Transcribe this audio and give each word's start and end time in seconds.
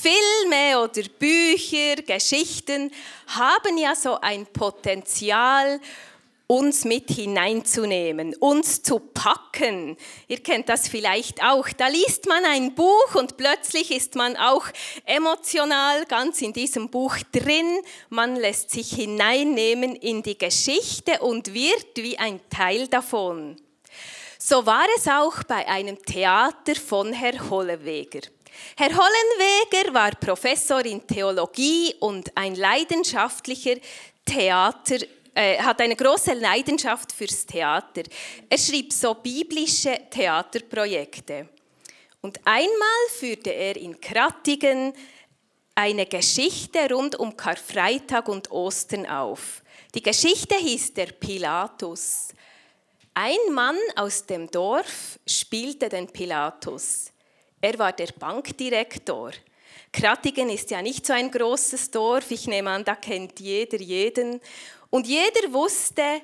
Filme 0.00 0.80
oder 0.80 1.02
Bücher, 1.18 1.96
Geschichten 2.02 2.90
haben 3.26 3.76
ja 3.78 3.94
so 3.94 4.18
ein 4.20 4.46
Potenzial, 4.46 5.80
uns 6.50 6.84
mit 6.84 7.10
hineinzunehmen, 7.10 8.34
uns 8.40 8.82
zu 8.82 8.98
packen. 8.98 9.96
Ihr 10.26 10.42
kennt 10.42 10.68
das 10.68 10.88
vielleicht 10.88 11.44
auch. 11.44 11.68
Da 11.68 11.86
liest 11.86 12.26
man 12.26 12.44
ein 12.44 12.74
Buch 12.74 13.14
und 13.14 13.36
plötzlich 13.36 13.92
ist 13.92 14.16
man 14.16 14.36
auch 14.36 14.66
emotional 15.04 16.04
ganz 16.06 16.42
in 16.42 16.52
diesem 16.52 16.88
Buch 16.90 17.16
drin. 17.30 17.78
Man 18.08 18.34
lässt 18.34 18.70
sich 18.70 18.90
hineinnehmen 18.90 19.94
in 19.94 20.24
die 20.24 20.36
Geschichte 20.36 21.20
und 21.20 21.54
wird 21.54 21.96
wie 21.96 22.18
ein 22.18 22.40
Teil 22.50 22.88
davon. 22.88 23.54
So 24.40 24.66
war 24.66 24.86
es 24.96 25.06
auch 25.06 25.44
bei 25.44 25.68
einem 25.68 26.02
Theater 26.04 26.74
von 26.74 27.12
Herr 27.12 27.48
Holleweger. 27.48 28.22
Herr 28.76 28.90
Hollenweger 28.90 29.94
war 29.94 30.10
Professor 30.12 30.84
in 30.84 31.06
Theologie 31.06 31.94
und 32.00 32.36
ein 32.36 32.54
leidenschaftlicher 32.54 33.76
Theater 34.24 34.98
äh, 35.34 35.58
hat 35.58 35.80
eine 35.80 35.96
große 35.96 36.34
Leidenschaft 36.34 37.12
fürs 37.12 37.46
Theater. 37.46 38.02
Er 38.48 38.58
schrieb 38.58 38.92
so 38.92 39.14
biblische 39.14 39.98
Theaterprojekte. 40.10 41.48
Und 42.20 42.38
einmal 42.44 43.08
führte 43.18 43.50
er 43.50 43.76
in 43.76 44.00
Krattigen 44.00 44.92
eine 45.74 46.06
Geschichte 46.06 46.92
rund 46.92 47.16
um 47.16 47.36
Karfreitag 47.36 48.28
und 48.28 48.50
Ostern 48.50 49.06
auf. 49.06 49.62
Die 49.94 50.02
Geschichte 50.02 50.56
hieß 50.56 50.94
der 50.94 51.06
Pilatus. 51.06 52.28
Ein 53.14 53.52
Mann 53.52 53.78
aus 53.96 54.26
dem 54.26 54.50
Dorf 54.50 55.18
spielte 55.26 55.88
den 55.88 56.08
Pilatus. 56.08 57.09
Er 57.60 57.78
war 57.78 57.92
der 57.92 58.08
Bankdirektor. 58.18 59.32
Krattigen 59.92 60.48
ist 60.48 60.70
ja 60.70 60.80
nicht 60.80 61.04
so 61.04 61.12
ein 61.12 61.30
großes 61.30 61.90
Dorf. 61.90 62.30
Ich 62.30 62.46
nehme 62.46 62.70
an, 62.70 62.84
da 62.84 62.94
kennt 62.94 63.38
jeder 63.40 63.78
jeden. 63.78 64.40
Und 64.88 65.06
jeder 65.06 65.52
wusste, 65.52 66.22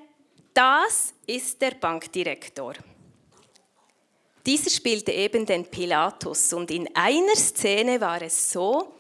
das 0.55 1.13
ist 1.27 1.61
der 1.61 1.73
Bankdirektor. 1.73 2.75
Dieser 4.47 4.71
spielte 4.71 5.13
eben 5.13 5.45
den 5.45 5.67
Pilatus 5.67 6.53
und 6.53 6.71
in 6.71 6.89
einer 6.95 7.35
Szene 7.35 8.01
war 8.01 8.23
es 8.23 8.53
so, 8.53 8.95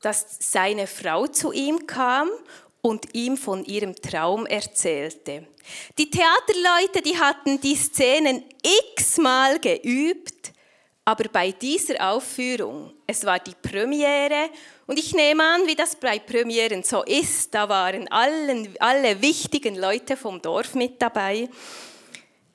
dass 0.00 0.24
seine 0.40 0.86
Frau 0.86 1.26
zu 1.26 1.52
ihm 1.52 1.86
kam 1.86 2.30
und 2.80 3.14
ihm 3.14 3.36
von 3.36 3.64
ihrem 3.64 3.94
Traum 3.94 4.46
erzählte. 4.46 5.46
Die 5.98 6.10
Theaterleute, 6.10 7.02
die 7.02 7.16
hatten 7.16 7.60
die 7.60 7.76
Szenen 7.76 8.42
x-mal 8.96 9.60
geübt, 9.60 10.41
aber 11.04 11.24
bei 11.24 11.50
dieser 11.50 12.12
Aufführung, 12.12 12.92
es 13.06 13.24
war 13.24 13.40
die 13.40 13.54
Premiere 13.60 14.50
und 14.86 14.98
ich 14.98 15.12
nehme 15.14 15.42
an, 15.42 15.66
wie 15.66 15.74
das 15.74 15.96
bei 15.96 16.20
Premieren 16.20 16.84
so 16.84 17.02
ist, 17.02 17.52
da 17.52 17.68
waren 17.68 18.06
allen, 18.08 18.68
alle 18.78 19.20
wichtigen 19.20 19.74
Leute 19.74 20.16
vom 20.16 20.40
Dorf 20.40 20.74
mit 20.74 21.02
dabei. 21.02 21.48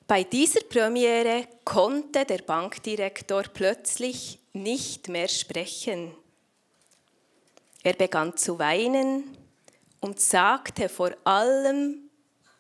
Bei 0.08 0.24
dieser 0.24 0.62
Premiere 0.62 1.48
konnte 1.66 2.24
der 2.24 2.38
Bankdirektor 2.38 3.44
plötzlich 3.54 4.40
nicht 4.54 5.10
mehr 5.10 5.28
sprechen. 5.28 6.16
Er 7.84 7.94
begann 7.94 8.38
zu 8.38 8.58
weinen 8.60 9.36
und 10.00 10.22
sagte 10.22 10.88
vor 10.88 11.12
allem 11.26 12.10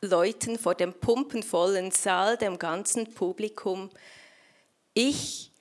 Leuten, 0.02 0.60
vor 0.60 0.76
dem 0.76 0.94
pumpenvollen 0.94 1.92
Saal, 1.92 2.38
dem 2.38 2.60
ganzen 2.60 3.14
Publikum, 3.14 3.90
ich 4.94 5.52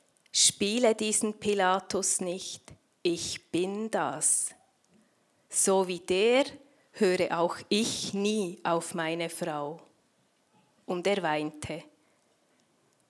spiele 0.44 0.94
diesen 0.94 1.34
Pilatus 1.34 2.20
nicht 2.20 2.76
ich 3.08 3.52
bin 3.52 3.88
das. 3.88 4.50
So 5.48 5.86
wie 5.86 6.00
der 6.00 6.44
höre 6.90 7.38
auch 7.38 7.56
ich 7.68 8.14
nie 8.14 8.58
auf 8.64 8.94
meine 8.94 9.30
Frau. 9.30 9.80
Und 10.86 11.06
er 11.06 11.22
weinte. 11.22 11.84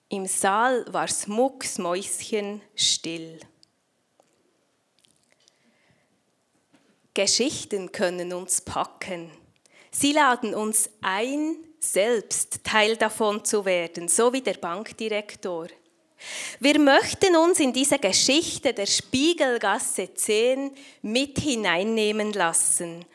Im 0.09 0.27
Saal 0.27 0.85
war's 0.93 1.25
mucksmäuschen 1.25 2.61
still. 2.75 3.39
Geschichten 7.15 7.91
können 7.91 8.33
uns 8.33 8.61
packen. 8.61 9.31
Sie 9.89 10.11
laden 10.11 10.53
uns 10.53 10.91
ein, 11.01 11.55
selbst 11.79 12.63
Teil 12.63 12.97
davon 12.97 13.43
zu 13.43 13.65
werden, 13.65 14.07
so 14.07 14.31
wie 14.31 14.41
der 14.41 14.53
Bankdirektor. 14.53 15.69
Wir 16.59 16.79
möchten 16.79 17.35
uns 17.35 17.59
in 17.59 17.73
diese 17.73 17.99
Geschichte 17.99 18.73
der 18.73 18.87
Spiegelgasse 18.87 20.13
10 20.13 20.71
mit 21.01 21.39
hineinnehmen 21.39 22.33
lassen. 22.33 23.05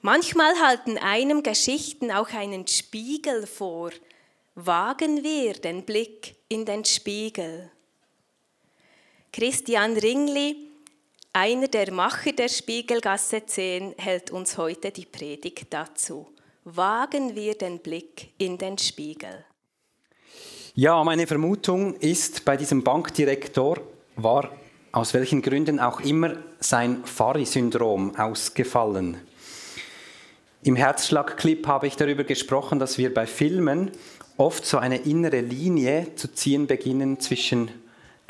Manchmal 0.00 0.60
halten 0.60 0.98
einem 0.98 1.42
Geschichten 1.42 2.10
auch 2.10 2.30
einen 2.30 2.66
Spiegel 2.66 3.46
vor. 3.46 3.90
Wagen 4.54 5.22
wir 5.22 5.54
den 5.54 5.84
Blick 5.84 6.36
in 6.48 6.64
den 6.64 6.84
Spiegel. 6.84 7.70
Christian 9.32 9.96
Ringli, 9.96 10.56
einer 11.32 11.68
der 11.68 11.92
Macher 11.92 12.32
der 12.32 12.48
Spiegelgasse 12.48 13.44
10, 13.44 13.94
hält 13.98 14.30
uns 14.30 14.56
heute 14.56 14.90
die 14.90 15.06
Predigt 15.06 15.66
dazu. 15.70 16.26
Wagen 16.64 17.34
wir 17.36 17.56
den 17.56 17.78
Blick 17.78 18.30
in 18.38 18.58
den 18.58 18.78
Spiegel. 18.78 19.44
Ja, 20.80 21.02
meine 21.02 21.26
Vermutung 21.26 21.96
ist, 21.96 22.44
bei 22.44 22.56
diesem 22.56 22.84
Bankdirektor 22.84 23.78
war 24.14 24.52
aus 24.92 25.12
welchen 25.12 25.42
Gründen 25.42 25.80
auch 25.80 25.98
immer 25.98 26.36
sein 26.60 27.04
Fari-Syndrom 27.04 28.14
ausgefallen. 28.14 29.16
Im 30.62 30.76
Herzschlag-Clip 30.76 31.66
habe 31.66 31.88
ich 31.88 31.96
darüber 31.96 32.22
gesprochen, 32.22 32.78
dass 32.78 32.96
wir 32.96 33.12
bei 33.12 33.26
Filmen 33.26 33.90
oft 34.36 34.64
so 34.64 34.78
eine 34.78 34.98
innere 34.98 35.40
Linie 35.40 36.14
zu 36.14 36.32
ziehen 36.32 36.68
beginnen 36.68 37.18
zwischen 37.18 37.72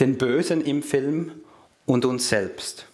den 0.01 0.17
Bösen 0.17 0.63
im 0.63 0.83
Film 0.83 1.33
und 1.85 2.07
uns 2.07 2.31
selbst. 2.31 2.88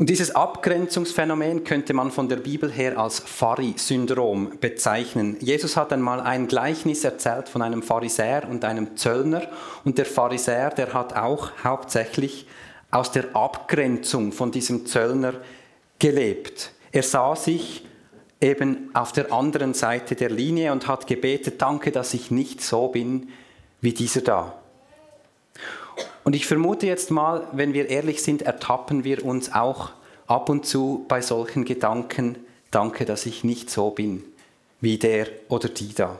Und 0.00 0.08
dieses 0.08 0.34
Abgrenzungsphänomen 0.34 1.62
könnte 1.62 1.92
man 1.92 2.10
von 2.10 2.26
der 2.26 2.36
Bibel 2.36 2.72
her 2.72 2.96
als 2.96 3.18
Phari-Syndrom 3.18 4.52
bezeichnen. 4.58 5.36
Jesus 5.40 5.76
hat 5.76 5.92
einmal 5.92 6.22
ein 6.22 6.48
Gleichnis 6.48 7.04
erzählt 7.04 7.50
von 7.50 7.60
einem 7.60 7.82
Pharisäer 7.82 8.48
und 8.48 8.64
einem 8.64 8.96
Zöllner. 8.96 9.42
Und 9.84 9.98
der 9.98 10.06
Pharisäer, 10.06 10.70
der 10.70 10.94
hat 10.94 11.14
auch 11.14 11.50
hauptsächlich 11.62 12.46
aus 12.90 13.12
der 13.12 13.36
Abgrenzung 13.36 14.32
von 14.32 14.50
diesem 14.50 14.86
Zöllner 14.86 15.34
gelebt. 15.98 16.72
Er 16.92 17.02
sah 17.02 17.36
sich 17.36 17.86
eben 18.40 18.88
auf 18.94 19.12
der 19.12 19.30
anderen 19.30 19.74
Seite 19.74 20.14
der 20.14 20.30
Linie 20.30 20.72
und 20.72 20.88
hat 20.88 21.08
gebetet, 21.08 21.60
danke, 21.60 21.92
dass 21.92 22.14
ich 22.14 22.30
nicht 22.30 22.62
so 22.62 22.88
bin 22.88 23.28
wie 23.82 23.92
dieser 23.92 24.22
da. 24.22 24.59
Und 26.24 26.36
ich 26.36 26.46
vermute 26.46 26.86
jetzt 26.86 27.10
mal, 27.10 27.46
wenn 27.52 27.72
wir 27.72 27.88
ehrlich 27.88 28.22
sind, 28.22 28.42
ertappen 28.42 29.04
wir 29.04 29.24
uns 29.24 29.52
auch 29.52 29.90
ab 30.26 30.48
und 30.48 30.66
zu 30.66 31.04
bei 31.08 31.20
solchen 31.22 31.64
Gedanken, 31.64 32.36
danke, 32.70 33.04
dass 33.04 33.26
ich 33.26 33.42
nicht 33.44 33.70
so 33.70 33.90
bin 33.90 34.24
wie 34.80 34.98
der 34.98 35.26
oder 35.48 35.68
die 35.68 35.94
da. 35.94 36.18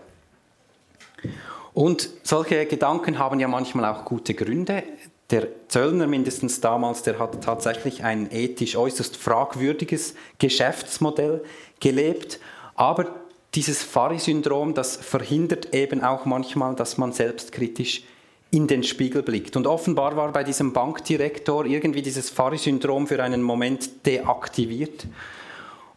Und 1.73 2.11
solche 2.23 2.67
Gedanken 2.67 3.19
haben 3.19 3.41
ja 3.41 3.49
manchmal 3.49 3.85
auch 3.85 4.05
gute 4.05 4.35
Gründe. 4.35 4.83
Der 5.31 5.47
Zöllner 5.69 6.07
mindestens 6.07 6.61
damals, 6.61 7.03
der 7.03 7.19
hat 7.19 7.43
tatsächlich 7.43 8.03
ein 8.03 8.31
ethisch 8.33 8.77
äußerst 8.77 9.17
fragwürdiges 9.17 10.15
Geschäftsmodell 10.39 11.45
gelebt. 11.79 12.41
Aber 12.75 13.15
dieses 13.55 13.83
Phari-Syndrom, 13.83 14.75
das 14.75 14.97
verhindert 14.97 15.73
eben 15.73 16.03
auch 16.03 16.25
manchmal, 16.25 16.75
dass 16.75 16.99
man 16.99 17.13
selbstkritisch 17.13 18.03
in 18.51 18.67
den 18.67 18.83
Spiegel 18.83 19.23
blickt. 19.23 19.57
Und 19.57 19.67
offenbar 19.67 20.17
war 20.17 20.33
bei 20.33 20.45
diesem 20.45 20.73
Bankdirektor 20.73 21.67
irgendwie 21.67 22.03
dieses 22.03 22.31
Phari-Syndrom 22.31 23.07
für 23.07 23.23
einen 23.23 23.43
Moment 23.43 24.07
deaktiviert 24.07 25.07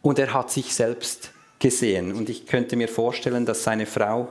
und 0.02 0.20
er 0.20 0.34
hat 0.34 0.52
sich 0.52 0.74
selbst 0.74 1.32
gesehen. 1.60 2.14
Und 2.14 2.30
ich 2.30 2.46
könnte 2.46 2.76
mir 2.76 2.88
vorstellen, 2.88 3.46
dass 3.46 3.64
seine 3.64 3.86
Frau 3.86 4.28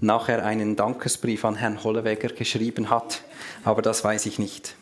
nachher 0.00 0.44
einen 0.44 0.76
Dankesbrief 0.76 1.44
an 1.44 1.56
Herrn 1.56 1.82
Hollewegger 1.82 2.28
geschrieben 2.28 2.90
hat, 2.90 3.22
aber 3.64 3.82
das 3.82 4.04
weiß 4.04 4.26
ich 4.26 4.38
nicht. 4.38 4.74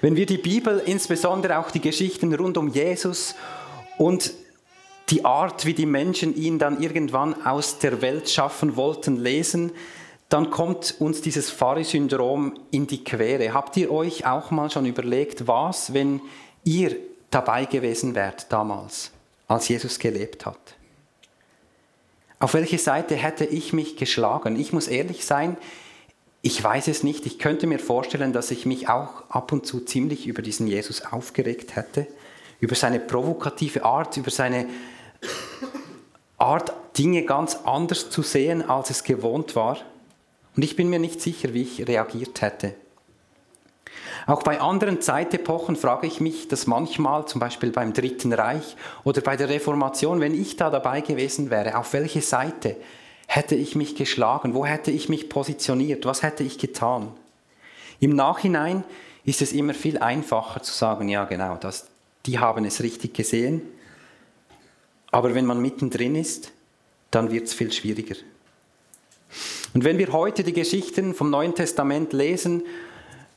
Wenn 0.00 0.16
wir 0.16 0.26
die 0.26 0.38
Bibel, 0.38 0.80
insbesondere 0.84 1.58
auch 1.58 1.70
die 1.70 1.80
Geschichten 1.80 2.34
rund 2.34 2.56
um 2.56 2.68
Jesus 2.68 3.34
und 3.98 4.32
die 5.10 5.24
Art, 5.24 5.64
wie 5.64 5.74
die 5.74 5.86
Menschen 5.86 6.36
ihn 6.36 6.58
dann 6.58 6.82
irgendwann 6.82 7.46
aus 7.46 7.78
der 7.78 8.00
Welt 8.02 8.28
schaffen 8.28 8.76
wollten, 8.76 9.16
lesen, 9.16 9.72
dann 10.28 10.50
kommt 10.50 10.96
uns 10.98 11.22
dieses 11.22 11.50
Phari-Syndrom 11.50 12.54
in 12.70 12.86
die 12.86 13.02
Quere. 13.02 13.54
Habt 13.54 13.76
ihr 13.76 13.90
euch 13.90 14.26
auch 14.26 14.50
mal 14.50 14.70
schon 14.70 14.84
überlegt, 14.84 15.46
was, 15.46 15.94
wenn 15.94 16.20
ihr 16.64 16.96
dabei 17.30 17.64
gewesen 17.64 18.14
wärt 18.14 18.52
damals, 18.52 19.10
als 19.46 19.68
Jesus 19.68 19.98
gelebt 19.98 20.44
hat? 20.44 20.58
Auf 22.40 22.54
welche 22.54 22.78
Seite 22.78 23.16
hätte 23.16 23.44
ich 23.44 23.72
mich 23.72 23.96
geschlagen? 23.96 24.56
Ich 24.56 24.72
muss 24.72 24.86
ehrlich 24.86 25.24
sein, 25.24 25.56
ich 26.40 26.62
weiß 26.62 26.88
es 26.88 27.02
nicht. 27.02 27.26
Ich 27.26 27.38
könnte 27.38 27.66
mir 27.66 27.78
vorstellen, 27.78 28.32
dass 28.32 28.50
ich 28.50 28.64
mich 28.64 28.88
auch 28.88 29.28
ab 29.28 29.50
und 29.50 29.66
zu 29.66 29.80
ziemlich 29.80 30.26
über 30.26 30.42
diesen 30.42 30.66
Jesus 30.66 31.02
aufgeregt 31.04 31.74
hätte, 31.74 32.06
über 32.60 32.76
seine 32.76 33.00
provokative 33.00 33.84
Art, 33.84 34.16
über 34.16 34.30
seine 34.30 34.66
Art, 36.36 36.72
Dinge 36.96 37.24
ganz 37.24 37.56
anders 37.64 38.10
zu 38.10 38.22
sehen, 38.22 38.68
als 38.68 38.90
es 38.90 39.04
gewohnt 39.04 39.56
war. 39.56 39.78
Und 40.58 40.64
ich 40.64 40.74
bin 40.74 40.90
mir 40.90 40.98
nicht 40.98 41.20
sicher, 41.20 41.54
wie 41.54 41.62
ich 41.62 41.86
reagiert 41.86 42.42
hätte. 42.42 42.74
Auch 44.26 44.42
bei 44.42 44.60
anderen 44.60 45.00
Zeitepochen 45.00 45.76
frage 45.76 46.08
ich 46.08 46.18
mich 46.18 46.48
das 46.48 46.66
manchmal, 46.66 47.28
zum 47.28 47.38
Beispiel 47.38 47.70
beim 47.70 47.92
Dritten 47.92 48.32
Reich 48.32 48.74
oder 49.04 49.20
bei 49.20 49.36
der 49.36 49.50
Reformation, 49.50 50.18
wenn 50.18 50.34
ich 50.34 50.56
da 50.56 50.68
dabei 50.68 51.00
gewesen 51.00 51.50
wäre, 51.50 51.78
auf 51.78 51.92
welche 51.92 52.22
Seite 52.22 52.74
hätte 53.28 53.54
ich 53.54 53.76
mich 53.76 53.94
geschlagen, 53.94 54.52
wo 54.52 54.66
hätte 54.66 54.90
ich 54.90 55.08
mich 55.08 55.28
positioniert, 55.28 56.06
was 56.06 56.24
hätte 56.24 56.42
ich 56.42 56.58
getan? 56.58 57.12
Im 58.00 58.16
Nachhinein 58.16 58.82
ist 59.24 59.42
es 59.42 59.52
immer 59.52 59.74
viel 59.74 59.98
einfacher 59.98 60.60
zu 60.60 60.72
sagen, 60.72 61.08
ja 61.08 61.24
genau, 61.24 61.54
das, 61.54 61.86
die 62.26 62.40
haben 62.40 62.64
es 62.64 62.82
richtig 62.82 63.14
gesehen. 63.14 63.62
Aber 65.12 65.36
wenn 65.36 65.46
man 65.46 65.62
mittendrin 65.62 66.16
ist, 66.16 66.50
dann 67.12 67.30
wird 67.30 67.46
es 67.46 67.54
viel 67.54 67.70
schwieriger. 67.70 68.16
Und 69.74 69.84
wenn 69.84 69.98
wir 69.98 70.12
heute 70.12 70.42
die 70.42 70.52
Geschichten 70.52 71.14
vom 71.14 71.30
Neuen 71.30 71.54
Testament 71.54 72.12
lesen, 72.12 72.62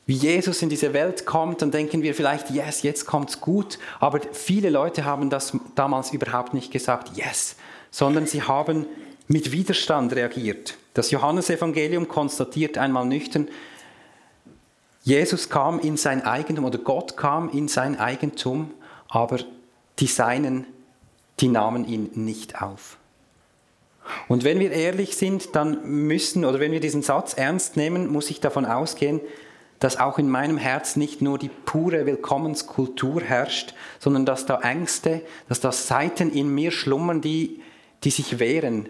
wie 0.06 0.14
Jesus 0.14 0.62
in 0.62 0.68
diese 0.68 0.92
Welt 0.92 1.26
kommt, 1.26 1.62
dann 1.62 1.70
denken 1.70 2.02
wir 2.02 2.14
vielleicht, 2.14 2.50
yes, 2.50 2.82
jetzt 2.82 3.06
kommt's 3.06 3.40
gut. 3.40 3.78
Aber 4.00 4.20
viele 4.32 4.70
Leute 4.70 5.04
haben 5.04 5.30
das 5.30 5.56
damals 5.74 6.12
überhaupt 6.12 6.54
nicht 6.54 6.72
gesagt, 6.72 7.16
yes, 7.16 7.56
sondern 7.90 8.26
sie 8.26 8.42
haben 8.42 8.86
mit 9.28 9.52
Widerstand 9.52 10.14
reagiert. 10.14 10.76
Das 10.94 11.10
Johannesevangelium 11.10 12.08
konstatiert 12.08 12.78
einmal 12.78 13.06
nüchtern, 13.06 13.48
Jesus 15.04 15.48
kam 15.48 15.80
in 15.80 15.96
sein 15.96 16.22
Eigentum 16.22 16.64
oder 16.64 16.78
Gott 16.78 17.16
kam 17.16 17.48
in 17.50 17.66
sein 17.66 17.98
Eigentum, 17.98 18.70
aber 19.08 19.38
die 19.98 20.06
Seinen, 20.06 20.64
die 21.40 21.48
nahmen 21.48 21.84
ihn 21.86 22.10
nicht 22.14 22.62
auf. 22.62 22.98
Und 24.28 24.44
wenn 24.44 24.58
wir 24.58 24.72
ehrlich 24.72 25.16
sind, 25.16 25.54
dann 25.54 26.06
müssen, 26.06 26.44
oder 26.44 26.60
wenn 26.60 26.72
wir 26.72 26.80
diesen 26.80 27.02
Satz 27.02 27.34
ernst 27.34 27.76
nehmen, 27.76 28.08
muss 28.08 28.30
ich 28.30 28.40
davon 28.40 28.64
ausgehen, 28.64 29.20
dass 29.78 29.98
auch 29.98 30.18
in 30.18 30.28
meinem 30.30 30.58
Herz 30.58 30.94
nicht 30.96 31.22
nur 31.22 31.38
die 31.38 31.48
pure 31.48 32.06
Willkommenskultur 32.06 33.20
herrscht, 33.20 33.74
sondern 33.98 34.24
dass 34.24 34.46
da 34.46 34.60
Ängste, 34.60 35.22
dass 35.48 35.60
da 35.60 35.72
Seiten 35.72 36.30
in 36.30 36.54
mir 36.54 36.70
schlummern, 36.70 37.20
die, 37.20 37.60
die 38.04 38.10
sich 38.10 38.38
wehren, 38.38 38.88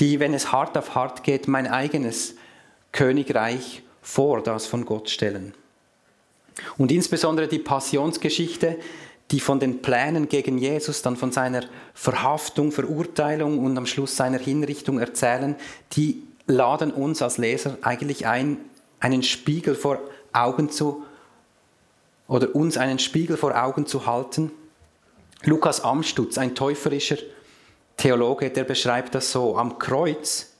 die, 0.00 0.18
wenn 0.18 0.34
es 0.34 0.50
hart 0.50 0.76
auf 0.76 0.96
hart 0.96 1.22
geht, 1.22 1.46
mein 1.46 1.68
eigenes 1.68 2.34
Königreich 2.90 3.82
vor 4.02 4.42
das 4.42 4.66
von 4.66 4.84
Gott 4.84 5.08
stellen. 5.08 5.54
Und 6.76 6.90
insbesondere 6.90 7.48
die 7.48 7.58
Passionsgeschichte, 7.58 8.78
die 9.30 9.40
von 9.40 9.58
den 9.58 9.82
Plänen 9.82 10.28
gegen 10.28 10.58
Jesus, 10.58 11.02
dann 11.02 11.16
von 11.16 11.32
seiner 11.32 11.64
Verhaftung, 11.94 12.72
Verurteilung 12.72 13.58
und 13.58 13.76
am 13.76 13.86
Schluss 13.86 14.16
seiner 14.16 14.38
Hinrichtung 14.38 14.98
erzählen, 14.98 15.56
die 15.92 16.22
laden 16.46 16.90
uns 16.90 17.22
als 17.22 17.38
Leser 17.38 17.78
eigentlich 17.82 18.26
ein, 18.26 18.58
einen 19.00 19.22
Spiegel 19.22 19.74
vor 19.74 19.98
Augen 20.32 20.70
zu 20.70 21.04
oder 22.26 22.54
uns 22.54 22.76
einen 22.76 22.98
Spiegel 22.98 23.36
vor 23.36 23.60
Augen 23.60 23.86
zu 23.86 24.06
halten. 24.06 24.50
Lukas 25.44 25.82
Amstutz, 25.82 26.38
ein 26.38 26.54
täuferischer 26.54 27.18
Theologe, 27.96 28.50
der 28.50 28.64
beschreibt 28.64 29.14
das 29.14 29.30
so, 29.30 29.56
am 29.56 29.78
Kreuz 29.78 30.54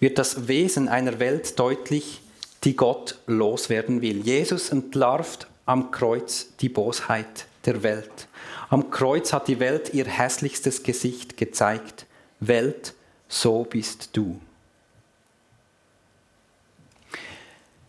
wird 0.00 0.18
das 0.18 0.48
Wesen 0.48 0.88
einer 0.88 1.18
Welt 1.18 1.58
deutlich, 1.58 2.20
die 2.64 2.76
Gott 2.76 3.18
loswerden 3.26 4.00
will. 4.00 4.20
Jesus 4.20 4.70
entlarvt 4.70 5.48
am 5.66 5.90
Kreuz 5.90 6.48
die 6.60 6.68
Bosheit 6.68 7.46
der 7.68 7.82
Welt. 7.82 8.28
Am 8.70 8.90
Kreuz 8.90 9.32
hat 9.32 9.46
die 9.48 9.60
Welt 9.60 9.94
ihr 9.94 10.06
hässlichstes 10.06 10.82
Gesicht 10.82 11.36
gezeigt. 11.36 12.06
Welt, 12.40 12.94
so 13.28 13.64
bist 13.64 14.10
du. 14.16 14.40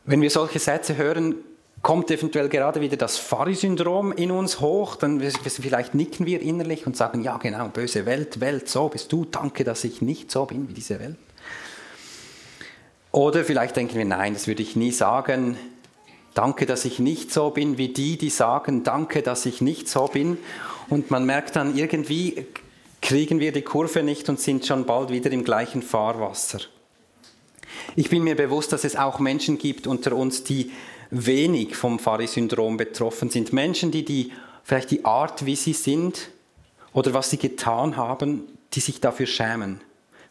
Wenn 0.05 0.21
wir 0.21 0.29
solche 0.29 0.59
Sätze 0.59 0.97
hören, 0.97 1.35
kommt 1.81 2.11
eventuell 2.11 2.49
gerade 2.49 2.81
wieder 2.81 2.97
das 2.97 3.17
Pharry-Syndrom 3.17 4.11
in 4.11 4.31
uns 4.31 4.59
hoch, 4.59 4.95
dann 4.95 5.21
vielleicht 5.21 5.95
nicken 5.95 6.25
wir 6.25 6.41
innerlich 6.41 6.85
und 6.85 6.97
sagen, 6.97 7.23
ja 7.23 7.37
genau, 7.37 7.69
böse 7.69 8.05
Welt, 8.05 8.39
Welt, 8.39 8.67
so 8.67 8.89
bist 8.89 9.11
du, 9.11 9.25
danke, 9.25 9.63
dass 9.63 9.83
ich 9.83 10.01
nicht 10.01 10.31
so 10.31 10.45
bin 10.45 10.67
wie 10.67 10.73
diese 10.73 10.99
Welt. 10.99 11.15
Oder 13.11 13.43
vielleicht 13.45 13.75
denken 13.75 13.97
wir, 13.97 14.05
nein, 14.05 14.33
das 14.33 14.47
würde 14.47 14.61
ich 14.61 14.75
nie 14.75 14.91
sagen, 14.91 15.57
danke, 16.39 16.65
dass 16.65 16.85
ich 16.85 16.99
nicht 16.99 17.33
so 17.33 17.49
bin 17.49 17.77
wie 17.77 17.89
die, 17.89 18.17
die 18.17 18.29
sagen, 18.29 18.85
danke, 18.85 19.21
dass 19.21 19.45
ich 19.45 19.59
nicht 19.59 19.89
so 19.89 20.07
bin. 20.07 20.37
Und 20.87 21.11
man 21.11 21.25
merkt 21.25 21.57
dann, 21.57 21.75
irgendwie 21.75 22.45
kriegen 23.01 23.41
wir 23.41 23.51
die 23.51 23.61
Kurve 23.61 24.03
nicht 24.03 24.29
und 24.29 24.39
sind 24.39 24.65
schon 24.65 24.85
bald 24.85 25.09
wieder 25.09 25.31
im 25.31 25.43
gleichen 25.43 25.81
Fahrwasser. 25.81 26.61
Ich 27.97 28.09
bin 28.09 28.23
mir 28.23 28.37
bewusst, 28.37 28.71
dass 28.71 28.85
es 28.85 28.95
auch 28.95 29.19
Menschen 29.19 29.57
gibt 29.57 29.85
unter 29.85 30.15
uns, 30.15 30.45
die 30.45 30.71
wenig 31.11 31.75
vom 31.75 31.99
Pharry-Syndrom 31.99 32.77
betroffen 32.77 33.29
sind. 33.29 33.51
Menschen, 33.51 33.91
die, 33.91 34.05
die 34.05 34.31
vielleicht 34.63 34.91
die 34.91 35.03
Art, 35.03 35.45
wie 35.45 35.57
sie 35.57 35.73
sind 35.73 36.29
oder 36.93 37.13
was 37.13 37.31
sie 37.31 37.37
getan 37.37 37.97
haben, 37.97 38.43
die 38.73 38.79
sich 38.79 39.01
dafür 39.01 39.25
schämen. 39.25 39.81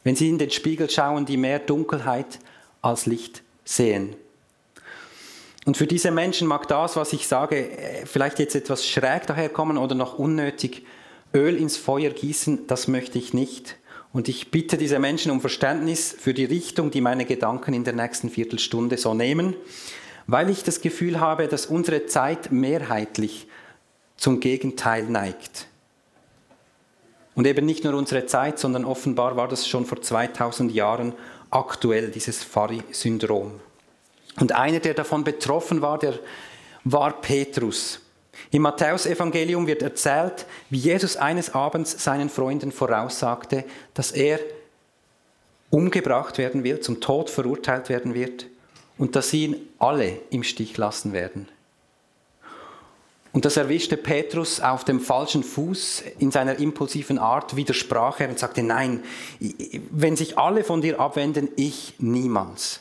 Wenn 0.05 0.17
sie 0.17 0.31
in 0.31 0.39
den 0.39 0.51
Spiegel 0.51 0.89
schauen, 0.89 1.27
die 1.27 1.37
mehr 1.37 1.59
Dunkelheit 1.59 2.39
als 2.81 3.05
Licht 3.05 3.43
sehen. 3.67 4.17
Und 5.69 5.77
für 5.77 5.87
diese 5.87 6.11
Menschen 6.11 6.49
mag 6.49 6.67
das, 6.69 6.97
was 6.97 7.13
ich 7.13 7.27
sage, 7.27 7.69
vielleicht 8.07 8.39
jetzt 8.39 8.55
etwas 8.55 8.87
schräg 8.87 9.27
daherkommen 9.27 9.77
oder 9.77 9.95
noch 9.95 10.19
unnötig 10.19 10.87
Öl 11.35 11.59
ins 11.59 11.77
Feuer 11.77 12.09
gießen, 12.09 12.67
das 12.67 12.89
möchte 12.89 13.19
ich 13.19 13.35
nicht. 13.35 13.77
Und 14.11 14.31
ich 14.31 14.51
bitte 14.51 14.79
diese 14.79 14.99
Menschen 14.99 15.31
um 15.31 15.43
Verständnis 15.43 16.17
für 16.19 16.33
die 16.33 16.47
Richtung, 16.47 16.91
die 16.91 17.03
meine 17.03 17.27
Gedanken 17.27 17.75
in 17.75 17.85
der 17.85 17.93
nächsten 17.93 18.31
Viertelstunde 18.31 18.97
so 18.97 19.13
nehmen, 19.13 19.55
weil 20.27 20.49
ich 20.49 20.65
das 20.65 20.81
Gefühl 20.81 21.21
habe, 21.21 21.49
dass 21.49 21.67
unsere 21.67 22.07
Zeit 22.07 22.51
mehrheitlich 22.51 23.47
zum 24.17 24.41
Gegenteil 24.41 25.05
neigt. 25.05 25.67
Und 27.35 27.47
eben 27.47 27.67
nicht 27.67 27.85
nur 27.85 27.93
unsere 27.93 28.25
Zeit, 28.25 28.59
sondern 28.59 28.87
offenbar 28.87 29.37
war 29.37 29.49
das 29.49 29.69
schon 29.69 29.85
vor 29.85 30.01
2000 30.01 30.73
Jahren 30.73 31.13
aktuell, 31.51 32.11
dieses 32.11 32.43
Pharry-Syndrom. 32.43 33.61
Und 34.41 34.53
einer, 34.53 34.81
der 34.81 34.95
davon 34.95 35.25
betroffen 35.25 35.83
war, 35.83 35.99
der 35.99 36.19
war 36.85 37.21
Petrus. 37.21 38.01
Im 38.51 38.63
Matthäusevangelium 38.63 39.67
wird 39.67 39.83
erzählt, 39.83 40.47
wie 40.71 40.79
Jesus 40.79 41.17
eines 41.17 41.55
Abends 41.55 42.03
seinen 42.03 42.31
Freunden 42.31 42.73
voraussagte, 42.73 43.65
dass 43.95 44.13
er 44.13 44.39
umgebracht 45.71 46.39
werden 46.39 46.65
wird, 46.65 46.85
zum 46.85 47.01
Tod 47.01 47.29
verurteilt 47.29 47.89
werden 47.89 48.15
wird 48.15 48.47
und 48.97 49.17
dass 49.17 49.31
sie 49.31 49.45
ihn 49.45 49.57
alle 49.79 50.19
im 50.31 50.43
Stich 50.43 50.77
lassen 50.79 51.13
werden. 51.13 51.49
Und 53.33 53.45
das 53.45 53.59
erwischte 53.59 53.97
Petrus 53.97 54.61
auf 54.61 54.85
dem 54.85 55.01
falschen 55.01 55.43
Fuß 55.43 56.03
in 56.19 56.31
seiner 56.31 56.59
impulsiven 56.59 57.19
Art, 57.19 57.57
widersprach 57.57 58.21
er 58.21 58.31
und 58.31 58.39
sagte, 58.39 58.63
nein, 58.63 59.05
wenn 59.91 60.17
sich 60.17 60.39
alle 60.39 60.65
von 60.65 60.81
dir 60.81 60.99
abwenden, 60.99 61.49
ich 61.57 61.95
niemals. 61.99 62.81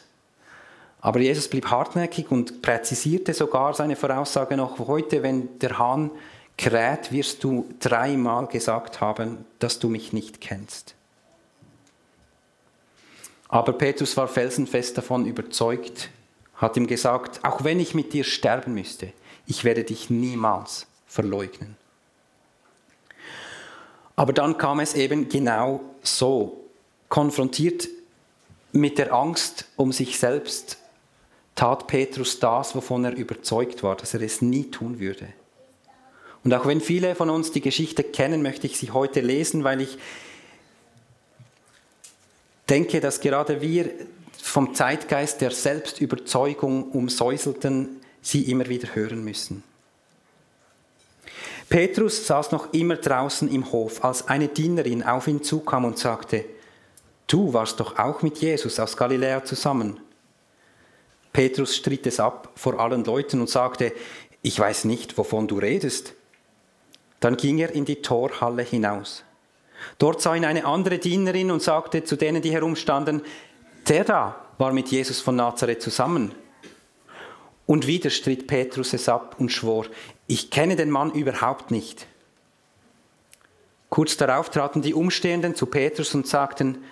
Aber 1.00 1.20
Jesus 1.20 1.48
blieb 1.48 1.68
hartnäckig 1.68 2.32
und 2.32 2.62
präzisierte 2.62 3.34
sogar 3.34 3.74
seine 3.74 3.96
Voraussage 3.96 4.58
noch, 4.58 4.80
heute, 4.80 5.24
wenn 5.24 5.60
der 5.60 5.77
Hahn 5.77 6.12
kräht, 6.58 7.12
wirst 7.12 7.44
du 7.44 7.70
dreimal 7.80 8.48
gesagt 8.48 9.00
haben, 9.00 9.46
dass 9.60 9.80
du 9.80 9.89
mich 9.89 10.12
nicht 10.12 10.42
kennst. 10.42 10.96
Aber 13.48 13.74
Petrus 13.74 14.18
war 14.18 14.27
felsenfest 14.27 14.98
davon 14.98 15.25
überzeugt, 15.25 16.10
hat 16.56 16.75
ihm 16.75 16.88
gesagt, 16.88 17.46
auch 17.46 17.63
wenn 17.63 17.80
ich 17.80 17.94
mit 17.94 18.12
dir 18.13 18.24
sterben 18.24 18.74
müsste, 18.74 19.13
ich 19.46 19.63
werde 19.63 19.84
dich 19.84 20.10
niemals 20.10 20.88
verleugnen. 21.06 21.77
Aber 24.16 24.34
dann 24.34 24.58
kam 24.58 24.80
es 24.80 24.96
eben 24.96 25.30
genau 25.30 25.82
so, 26.01 26.66
konfrontiert 27.08 27.88
mit 28.72 28.98
der 28.98 29.13
Angst 29.13 29.66
um 29.75 29.92
sich 29.92 30.20
selbst 30.20 30.77
tat 31.58 31.88
Petrus 31.88 32.40
das, 32.40 32.76
wovon 32.76 33.04
er 33.04 33.16
überzeugt 33.16 33.84
war, 33.84 33.98
dass 33.98 34.14
er 34.14 34.22
es 34.22 34.42
nie 34.42 34.72
tun 34.72 35.00
würde. 35.00 35.28
Und 36.44 36.54
auch 36.54 36.66
wenn 36.66 36.80
viele 36.80 37.16
von 37.16 37.30
uns 37.30 37.52
die 37.52 37.62
Geschichte 37.62 38.04
kennen, 38.04 38.42
möchte 38.42 38.68
ich 38.68 38.78
sie 38.78 38.92
heute 38.92 39.20
lesen, 39.20 39.66
weil 39.66 39.82
ich 39.82 39.98
denke, 42.70 43.02
dass 43.02 43.20
gerade 43.20 43.60
wir 43.62 43.90
vom 44.40 44.76
Zeitgeist 44.76 45.42
der 45.42 45.52
Selbstüberzeugung 45.52 46.92
umsäuselten, 46.92 48.00
sie 48.22 48.50
immer 48.50 48.70
wieder 48.70 48.94
hören 48.94 49.24
müssen. 49.24 49.64
Petrus 51.70 52.28
saß 52.28 52.52
noch 52.52 52.72
immer 52.72 52.96
draußen 52.96 53.50
im 53.50 53.72
Hof, 53.72 54.04
als 54.04 54.28
eine 54.28 54.48
Dienerin 54.48 55.04
auf 55.04 55.28
ihn 55.28 55.44
zukam 55.44 55.86
und 55.86 55.98
sagte, 55.98 56.46
Du 57.26 57.52
warst 57.52 57.80
doch 57.82 58.00
auch 58.00 58.22
mit 58.22 58.38
Jesus 58.38 58.80
aus 58.80 58.96
Galiläa 58.96 59.44
zusammen. 59.44 60.00
Petrus 61.38 61.75
stritt 61.75 62.08
es 62.08 62.20
ab 62.20 62.50
vor 62.56 62.79
allen 62.79 63.03
Leuten 63.03 63.39
und 63.39 63.48
sagte, 63.48 63.94
ich 64.41 64.60
weiß 64.60 64.86
nicht, 64.86 65.20
wovon 65.20 65.48
du 65.48 65.60
redest. 65.60 66.15
Dann 67.20 67.38
ging 67.38 67.60
er 67.60 67.70
in 67.74 67.86
die 67.86 68.01
Torhalle 68.01 68.63
hinaus. 68.63 69.24
Dort 70.00 70.20
sah 70.20 70.34
ihn 70.34 70.46
eine 70.46 70.65
andere 70.65 70.98
Dienerin 70.98 71.51
und 71.51 71.62
sagte 71.62 72.03
zu 72.03 72.15
denen, 72.15 72.41
die 72.41 72.51
herumstanden, 72.51 73.22
der 73.88 74.03
da 74.03 74.48
war 74.58 74.74
mit 74.74 74.88
Jesus 74.88 75.22
von 75.22 75.36
Nazareth 75.36 75.84
zusammen. 75.84 76.32
Und 77.67 77.86
wieder 77.86 78.10
stritt 78.10 78.48
Petrus 78.48 78.94
es 78.94 79.08
ab 79.08 79.36
und 79.38 79.51
schwor, 79.51 79.86
ich 80.25 80.50
kenne 80.50 80.75
den 80.75 80.89
Mann 80.89 81.12
überhaupt 81.12 81.70
nicht. 81.70 82.08
Kurz 83.91 84.17
darauf 84.17 84.50
traten 84.50 84.82
die 84.82 84.96
Umstehenden 84.96 85.53
zu 85.53 85.67
Petrus 85.67 86.15
und 86.15 86.25
sagten, 86.25 86.84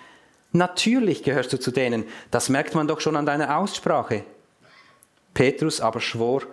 natürlich 0.52 1.24
gehörst 1.24 1.52
du 1.52 1.58
zu 1.58 1.72
denen, 1.72 2.04
das 2.30 2.48
merkt 2.48 2.76
man 2.76 2.86
doch 2.86 3.00
schon 3.00 3.16
an 3.16 3.26
deiner 3.26 3.58
Aussprache. 3.58 4.22
Petrus 5.36 5.82
aber 5.82 6.00
schwor, 6.00 6.44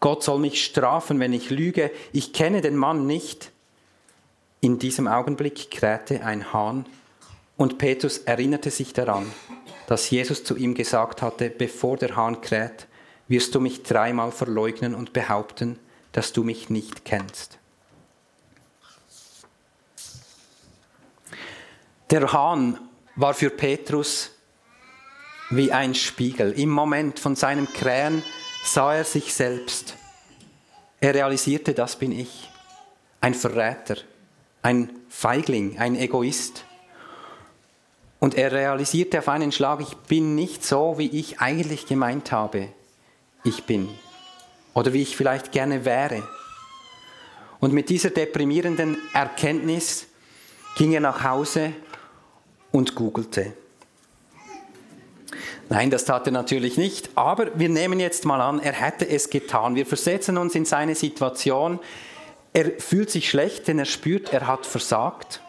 Gott 0.00 0.24
soll 0.24 0.40
mich 0.40 0.64
strafen, 0.64 1.20
wenn 1.20 1.32
ich 1.32 1.50
lüge, 1.50 1.92
ich 2.12 2.32
kenne 2.32 2.62
den 2.62 2.76
Mann 2.76 3.06
nicht. 3.06 3.52
In 4.60 4.80
diesem 4.80 5.06
Augenblick 5.06 5.70
krähte 5.70 6.24
ein 6.24 6.52
Hahn 6.52 6.84
und 7.56 7.78
Petrus 7.78 8.18
erinnerte 8.18 8.72
sich 8.72 8.92
daran, 8.92 9.30
dass 9.86 10.10
Jesus 10.10 10.42
zu 10.42 10.56
ihm 10.56 10.74
gesagt 10.74 11.22
hatte, 11.22 11.48
bevor 11.48 11.96
der 11.96 12.16
Hahn 12.16 12.40
kräht, 12.40 12.88
wirst 13.28 13.54
du 13.54 13.60
mich 13.60 13.84
dreimal 13.84 14.32
verleugnen 14.32 14.96
und 14.96 15.12
behaupten, 15.12 15.78
dass 16.10 16.32
du 16.32 16.42
mich 16.42 16.70
nicht 16.70 17.04
kennst. 17.04 17.58
Der 22.10 22.32
Hahn 22.32 22.80
war 23.14 23.32
für 23.32 23.50
Petrus 23.50 24.33
wie 25.56 25.72
ein 25.72 25.94
Spiegel. 25.94 26.52
Im 26.52 26.70
Moment 26.70 27.18
von 27.18 27.36
seinem 27.36 27.72
Krähen 27.72 28.22
sah 28.64 28.94
er 28.94 29.04
sich 29.04 29.34
selbst. 29.34 29.96
Er 31.00 31.14
realisierte, 31.14 31.74
das 31.74 31.96
bin 31.96 32.12
ich. 32.12 32.50
Ein 33.20 33.34
Verräter, 33.34 33.96
ein 34.62 34.90
Feigling, 35.08 35.78
ein 35.78 35.96
Egoist. 35.96 36.64
Und 38.20 38.34
er 38.36 38.52
realisierte 38.52 39.18
auf 39.18 39.28
einen 39.28 39.52
Schlag, 39.52 39.80
ich 39.80 39.94
bin 39.94 40.34
nicht 40.34 40.64
so, 40.64 40.98
wie 40.98 41.08
ich 41.08 41.40
eigentlich 41.40 41.86
gemeint 41.86 42.32
habe, 42.32 42.68
ich 43.44 43.64
bin. 43.64 43.88
Oder 44.72 44.92
wie 44.92 45.02
ich 45.02 45.16
vielleicht 45.16 45.52
gerne 45.52 45.84
wäre. 45.84 46.26
Und 47.60 47.72
mit 47.72 47.88
dieser 47.88 48.10
deprimierenden 48.10 48.96
Erkenntnis 49.12 50.06
ging 50.76 50.92
er 50.92 51.00
nach 51.00 51.22
Hause 51.22 51.72
und 52.72 52.94
googelte. 52.94 53.54
Nein, 55.68 55.90
das 55.90 56.04
tat 56.04 56.26
er 56.26 56.32
natürlich 56.32 56.76
nicht, 56.76 57.10
aber 57.14 57.58
wir 57.58 57.68
nehmen 57.68 58.00
jetzt 58.00 58.24
mal 58.24 58.40
an, 58.40 58.60
er 58.60 58.72
hätte 58.72 59.08
es 59.08 59.30
getan. 59.30 59.74
Wir 59.74 59.86
versetzen 59.86 60.38
uns 60.38 60.54
in 60.54 60.64
seine 60.64 60.94
Situation. 60.94 61.78
Er 62.52 62.72
fühlt 62.78 63.10
sich 63.10 63.28
schlecht, 63.28 63.68
denn 63.68 63.78
er 63.78 63.84
spürt, 63.84 64.32
er 64.32 64.46
hat 64.46 64.66
versagt. 64.66 65.40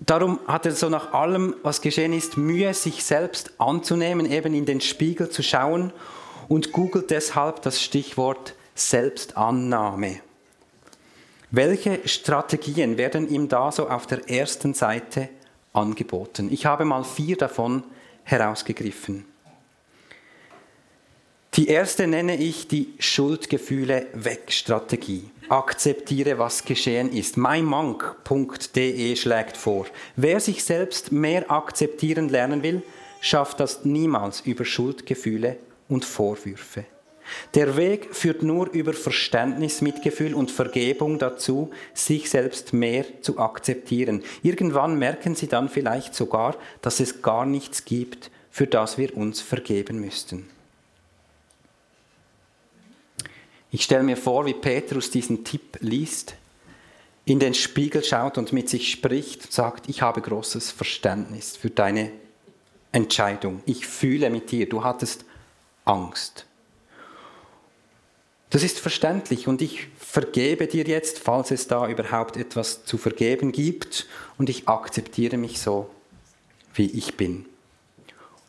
Darum 0.00 0.40
hat 0.46 0.66
er 0.66 0.72
so 0.72 0.88
nach 0.88 1.12
allem, 1.12 1.56
was 1.62 1.80
geschehen 1.80 2.12
ist, 2.12 2.36
Mühe, 2.36 2.72
sich 2.74 3.02
selbst 3.02 3.52
anzunehmen, 3.58 4.30
eben 4.30 4.54
in 4.54 4.66
den 4.66 4.80
Spiegel 4.80 5.30
zu 5.30 5.42
schauen 5.42 5.92
und 6.48 6.72
googelt 6.72 7.10
deshalb 7.10 7.62
das 7.62 7.82
Stichwort 7.82 8.54
Selbstannahme. 8.74 10.20
Welche 11.50 12.06
Strategien 12.06 12.98
werden 12.98 13.28
ihm 13.28 13.48
da 13.48 13.72
so 13.72 13.88
auf 13.88 14.06
der 14.06 14.28
ersten 14.28 14.74
Seite 14.74 15.28
angeboten? 15.72 16.52
Ich 16.52 16.66
habe 16.66 16.84
mal 16.84 17.04
vier 17.04 17.36
davon 17.36 17.84
herausgegriffen. 18.26 19.24
Die 21.54 21.68
erste 21.68 22.06
nenne 22.06 22.36
ich 22.36 22.68
die 22.68 22.92
Schuldgefühle-Weg-Strategie. 22.98 25.30
Akzeptiere, 25.48 26.38
was 26.38 26.66
geschehen 26.66 27.10
ist. 27.10 27.38
meinmank.de 27.38 29.16
schlägt 29.16 29.56
vor, 29.56 29.86
wer 30.16 30.40
sich 30.40 30.62
selbst 30.64 31.12
mehr 31.12 31.50
akzeptieren 31.50 32.28
lernen 32.28 32.62
will, 32.62 32.82
schafft 33.22 33.60
das 33.60 33.86
niemals 33.86 34.42
über 34.42 34.66
Schuldgefühle 34.66 35.56
und 35.88 36.04
Vorwürfe. 36.04 36.84
Der 37.54 37.76
Weg 37.76 38.14
führt 38.14 38.42
nur 38.42 38.70
über 38.70 38.92
Verständnis, 38.92 39.80
Mitgefühl 39.80 40.34
und 40.34 40.50
Vergebung 40.50 41.18
dazu, 41.18 41.70
sich 41.94 42.30
selbst 42.30 42.72
mehr 42.72 43.04
zu 43.22 43.38
akzeptieren. 43.38 44.22
Irgendwann 44.42 44.98
merken 44.98 45.34
Sie 45.34 45.48
dann 45.48 45.68
vielleicht 45.68 46.14
sogar, 46.14 46.56
dass 46.82 47.00
es 47.00 47.22
gar 47.22 47.46
nichts 47.46 47.84
gibt, 47.84 48.30
für 48.50 48.66
das 48.66 48.98
wir 48.98 49.16
uns 49.16 49.40
vergeben 49.40 50.00
müssten. 50.00 50.48
Ich 53.70 53.82
stelle 53.82 54.04
mir 54.04 54.16
vor, 54.16 54.46
wie 54.46 54.54
Petrus 54.54 55.10
diesen 55.10 55.44
Tipp 55.44 55.78
liest, 55.80 56.36
in 57.26 57.40
den 57.40 57.54
Spiegel 57.54 58.04
schaut 58.04 58.38
und 58.38 58.52
mit 58.52 58.68
sich 58.68 58.90
spricht 58.90 59.44
und 59.44 59.52
sagt, 59.52 59.88
ich 59.88 60.00
habe 60.00 60.22
großes 60.22 60.70
Verständnis 60.70 61.56
für 61.56 61.70
deine 61.70 62.12
Entscheidung. 62.92 63.62
Ich 63.66 63.86
fühle 63.86 64.30
mit 64.30 64.50
dir, 64.50 64.68
du 64.68 64.84
hattest 64.84 65.24
Angst. 65.84 66.46
Das 68.50 68.62
ist 68.62 68.78
verständlich 68.78 69.48
und 69.48 69.60
ich 69.60 69.88
vergebe 69.98 70.66
dir 70.66 70.84
jetzt, 70.84 71.18
falls 71.18 71.50
es 71.50 71.66
da 71.66 71.88
überhaupt 71.88 72.36
etwas 72.36 72.84
zu 72.84 72.96
vergeben 72.96 73.52
gibt 73.52 74.06
und 74.38 74.48
ich 74.48 74.68
akzeptiere 74.68 75.36
mich 75.36 75.60
so, 75.60 75.90
wie 76.74 76.86
ich 76.86 77.16
bin. 77.16 77.46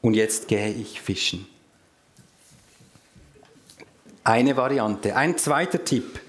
Und 0.01 0.13
jetzt 0.13 0.48
gehe 0.48 0.72
ich 0.72 1.01
fischen. 1.01 1.48
Eine 4.24 4.56
Variante. 4.56 5.16
Ein 5.16 5.38
zweiter 5.38 5.84
Tipp. 5.84 6.20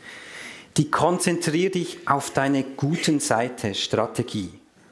Die 0.76 0.90
Konzentrier 0.90 1.70
dich 1.70 1.98
auf 2.08 2.30
deine 2.30 2.62
guten 2.62 3.20
Seite 3.20 3.74
Strategie 3.74 4.50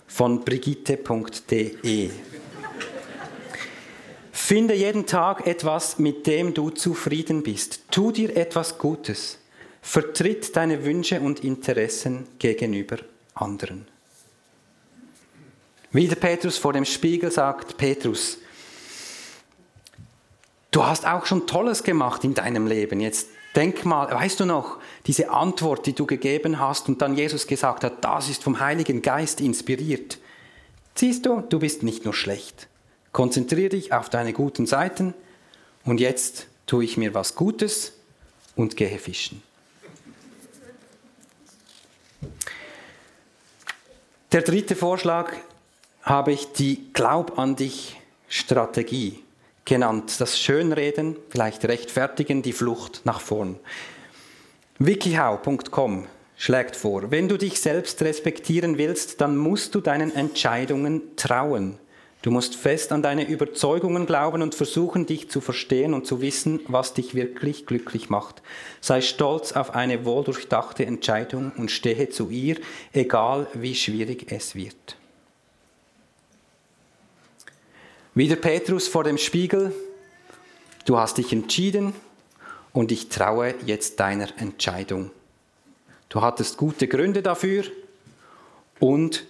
von 0.08 0.44
brigitte.de. 0.44 2.10
Finde 4.46 4.74
jeden 4.74 5.06
Tag 5.06 5.48
etwas, 5.48 5.98
mit 5.98 6.24
dem 6.28 6.54
du 6.54 6.70
zufrieden 6.70 7.42
bist. 7.42 7.80
Tu 7.90 8.12
dir 8.12 8.36
etwas 8.36 8.78
Gutes. 8.78 9.38
Vertritt 9.82 10.54
deine 10.54 10.84
Wünsche 10.84 11.20
und 11.20 11.42
Interessen 11.42 12.28
gegenüber 12.38 12.98
anderen. 13.34 13.88
Wie 15.90 16.06
der 16.06 16.14
Petrus 16.14 16.58
vor 16.58 16.72
dem 16.72 16.84
Spiegel 16.84 17.32
sagt, 17.32 17.76
Petrus, 17.76 18.38
du 20.70 20.86
hast 20.86 21.08
auch 21.08 21.26
schon 21.26 21.48
Tolles 21.48 21.82
gemacht 21.82 22.22
in 22.22 22.34
deinem 22.34 22.68
Leben. 22.68 23.00
Jetzt 23.00 23.26
denk 23.56 23.84
mal, 23.84 24.08
weißt 24.08 24.38
du 24.38 24.44
noch, 24.44 24.78
diese 25.08 25.30
Antwort, 25.30 25.86
die 25.86 25.92
du 25.92 26.06
gegeben 26.06 26.60
hast 26.60 26.88
und 26.88 27.02
dann 27.02 27.16
Jesus 27.16 27.48
gesagt 27.48 27.82
hat, 27.82 28.04
das 28.04 28.28
ist 28.28 28.44
vom 28.44 28.60
Heiligen 28.60 29.02
Geist 29.02 29.40
inspiriert. 29.40 30.18
Siehst 30.94 31.26
du, 31.26 31.40
du 31.40 31.58
bist 31.58 31.82
nicht 31.82 32.04
nur 32.04 32.14
schlecht, 32.14 32.68
Konzentriere 33.16 33.70
dich 33.70 33.94
auf 33.94 34.10
deine 34.10 34.34
guten 34.34 34.66
Seiten 34.66 35.14
und 35.86 36.00
jetzt 36.00 36.48
tue 36.66 36.84
ich 36.84 36.98
mir 36.98 37.14
was 37.14 37.34
Gutes 37.34 37.94
und 38.56 38.76
gehe 38.76 38.98
fischen. 38.98 39.42
Der 44.32 44.42
dritte 44.42 44.76
Vorschlag 44.76 45.32
habe 46.02 46.30
ich 46.30 46.52
die 46.52 46.92
Glaub 46.92 47.38
an 47.38 47.56
dich 47.56 47.98
Strategie 48.28 49.24
genannt. 49.64 50.20
Das 50.20 50.38
Schönreden, 50.38 51.16
vielleicht 51.30 51.64
rechtfertigen, 51.64 52.42
die 52.42 52.52
Flucht 52.52 53.00
nach 53.04 53.22
vorn. 53.22 53.58
Wikihow.com 54.78 56.06
schlägt 56.36 56.76
vor, 56.76 57.10
wenn 57.10 57.28
du 57.28 57.38
dich 57.38 57.62
selbst 57.62 58.02
respektieren 58.02 58.76
willst, 58.76 59.22
dann 59.22 59.38
musst 59.38 59.74
du 59.74 59.80
deinen 59.80 60.14
Entscheidungen 60.14 61.16
trauen. 61.16 61.78
Du 62.26 62.32
musst 62.32 62.56
fest 62.56 62.90
an 62.90 63.02
deine 63.02 63.24
Überzeugungen 63.28 64.04
glauben 64.04 64.42
und 64.42 64.56
versuchen, 64.56 65.06
dich 65.06 65.30
zu 65.30 65.40
verstehen 65.40 65.94
und 65.94 66.08
zu 66.08 66.20
wissen, 66.20 66.58
was 66.66 66.92
dich 66.92 67.14
wirklich 67.14 67.66
glücklich 67.66 68.10
macht. 68.10 68.42
Sei 68.80 69.00
stolz 69.00 69.52
auf 69.52 69.76
eine 69.76 70.04
wohldurchdachte 70.04 70.84
Entscheidung 70.84 71.52
und 71.56 71.70
stehe 71.70 72.08
zu 72.08 72.28
ihr, 72.30 72.56
egal 72.92 73.46
wie 73.54 73.76
schwierig 73.76 74.32
es 74.32 74.56
wird. 74.56 74.96
Wieder 78.16 78.34
Petrus 78.34 78.88
vor 78.88 79.04
dem 79.04 79.18
Spiegel. 79.18 79.72
Du 80.84 80.98
hast 80.98 81.18
dich 81.18 81.32
entschieden 81.32 81.92
und 82.72 82.90
ich 82.90 83.08
traue 83.08 83.54
jetzt 83.66 84.00
deiner 84.00 84.36
Entscheidung. 84.40 85.12
Du 86.08 86.22
hattest 86.22 86.56
gute 86.56 86.88
Gründe 86.88 87.22
dafür 87.22 87.62
und 88.80 89.24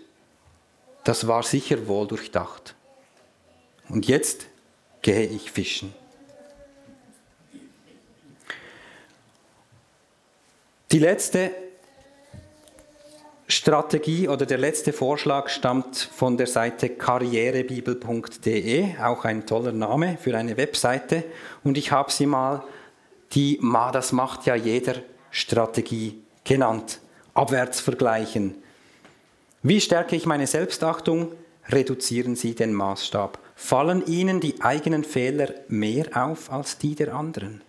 das 1.05 1.26
war 1.26 1.43
sicher 1.43 1.87
wohl 1.88 2.07
durchdacht 2.07 2.75
und 3.88 4.07
jetzt 4.07 4.47
gehe 5.02 5.26
ich 5.26 5.50
fischen. 5.50 5.93
Die 10.93 10.99
letzte 10.99 11.50
Strategie 13.49 14.28
oder 14.28 14.47
der 14.47 14.59
letzte 14.59 14.93
Vorschlag 14.93 15.49
stammt 15.49 15.97
von 15.97 16.37
der 16.37 16.49
Seite 16.49 16.88
karrierebibel.de, 16.88 18.99
auch 19.00 19.25
ein 19.25 19.47
toller 19.47 19.71
Name 19.73 20.19
für 20.21 20.37
eine 20.37 20.57
Webseite. 20.57 21.23
Und 21.62 21.78
ich 21.78 21.93
habe 21.93 22.11
sie 22.11 22.26
mal 22.26 22.64
die 23.33 23.59
Ma, 23.61 23.93
das 23.93 24.11
macht 24.12 24.47
ja 24.47 24.57
jeder 24.57 24.97
Strategie 25.31 26.23
genannt. 26.45 27.00
Abwärts 27.35 27.81
vergleichen. 27.81 28.57
Wie 29.62 29.81
stärke 29.81 30.16
ich 30.16 30.26
meine 30.26 30.47
Selbstachtung? 30.47 31.33
Reduzieren 31.69 32.37
Sie 32.37 32.55
den 32.55 32.73
Maßstab. 32.73 33.38
Fallen 33.58 34.06
Ihnen 34.06 34.40
die 34.40 34.60
eigenen 34.60 35.02
Fehler 35.02 35.48
mehr 35.68 36.06
auf 36.14 36.52
als 36.52 36.76
die 36.76 36.94
der 36.94 37.14
anderen? 37.14 37.62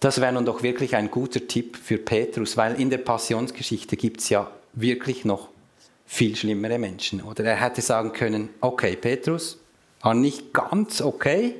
Das 0.00 0.20
wäre 0.20 0.32
nun 0.32 0.46
doch 0.46 0.62
wirklich 0.62 0.96
ein 0.96 1.10
guter 1.10 1.46
Tipp 1.46 1.76
für 1.76 1.98
Petrus, 1.98 2.56
weil 2.56 2.80
in 2.80 2.88
der 2.88 2.98
Passionsgeschichte 2.98 3.96
gibt 3.96 4.20
es 4.20 4.30
ja 4.30 4.50
wirklich 4.72 5.24
noch 5.24 5.48
viel 6.06 6.34
schlimmere 6.36 6.78
Menschen. 6.78 7.22
Oder 7.22 7.44
er 7.44 7.56
hätte 7.56 7.82
sagen 7.82 8.12
können, 8.12 8.48
okay, 8.60 8.96
Petrus, 8.96 9.58
war 10.00 10.14
nicht 10.14 10.54
ganz 10.54 11.02
okay, 11.02 11.54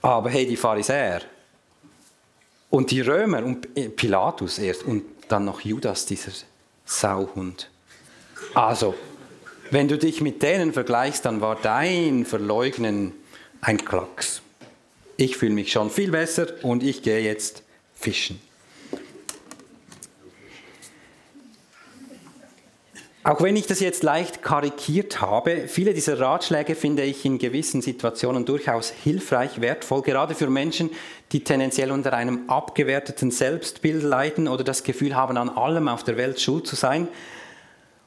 aber 0.00 0.30
hey, 0.30 0.46
die 0.46 0.56
Pharisäer 0.56 1.20
und 2.70 2.90
die 2.90 3.02
Römer 3.02 3.44
und 3.44 3.96
Pilatus 3.96 4.58
erst 4.58 4.84
und 4.84 5.04
dann 5.28 5.44
noch 5.44 5.60
Judas, 5.60 6.06
dieser 6.06 6.32
Sauhund. 6.86 7.68
Also, 8.54 8.94
wenn 9.72 9.88
du 9.88 9.98
dich 9.98 10.20
mit 10.20 10.42
denen 10.42 10.72
vergleichst, 10.72 11.24
dann 11.24 11.40
war 11.40 11.56
dein 11.60 12.24
Verleugnen 12.24 13.12
ein 13.60 13.84
Klacks 13.84 14.42
ich 15.22 15.36
fühle 15.36 15.54
mich 15.54 15.72
schon 15.72 15.90
viel 15.90 16.10
besser 16.10 16.46
und 16.62 16.82
ich 16.82 17.02
gehe 17.02 17.20
jetzt 17.20 17.62
fischen. 17.94 18.40
Auch 23.24 23.40
wenn 23.40 23.54
ich 23.54 23.68
das 23.68 23.78
jetzt 23.78 24.02
leicht 24.02 24.42
karikiert 24.42 25.20
habe, 25.20 25.68
viele 25.68 25.94
dieser 25.94 26.18
Ratschläge 26.18 26.74
finde 26.74 27.04
ich 27.04 27.24
in 27.24 27.38
gewissen 27.38 27.80
Situationen 27.80 28.44
durchaus 28.44 28.90
hilfreich, 28.90 29.60
wertvoll, 29.60 30.02
gerade 30.02 30.34
für 30.34 30.50
Menschen, 30.50 30.90
die 31.30 31.44
tendenziell 31.44 31.92
unter 31.92 32.14
einem 32.14 32.48
abgewerteten 32.48 33.30
Selbstbild 33.30 34.02
leiden 34.02 34.48
oder 34.48 34.64
das 34.64 34.82
Gefühl 34.82 35.14
haben, 35.14 35.36
an 35.36 35.50
allem 35.50 35.86
auf 35.86 36.02
der 36.02 36.16
Welt 36.16 36.40
schuld 36.40 36.66
zu 36.66 36.74
sein. 36.74 37.06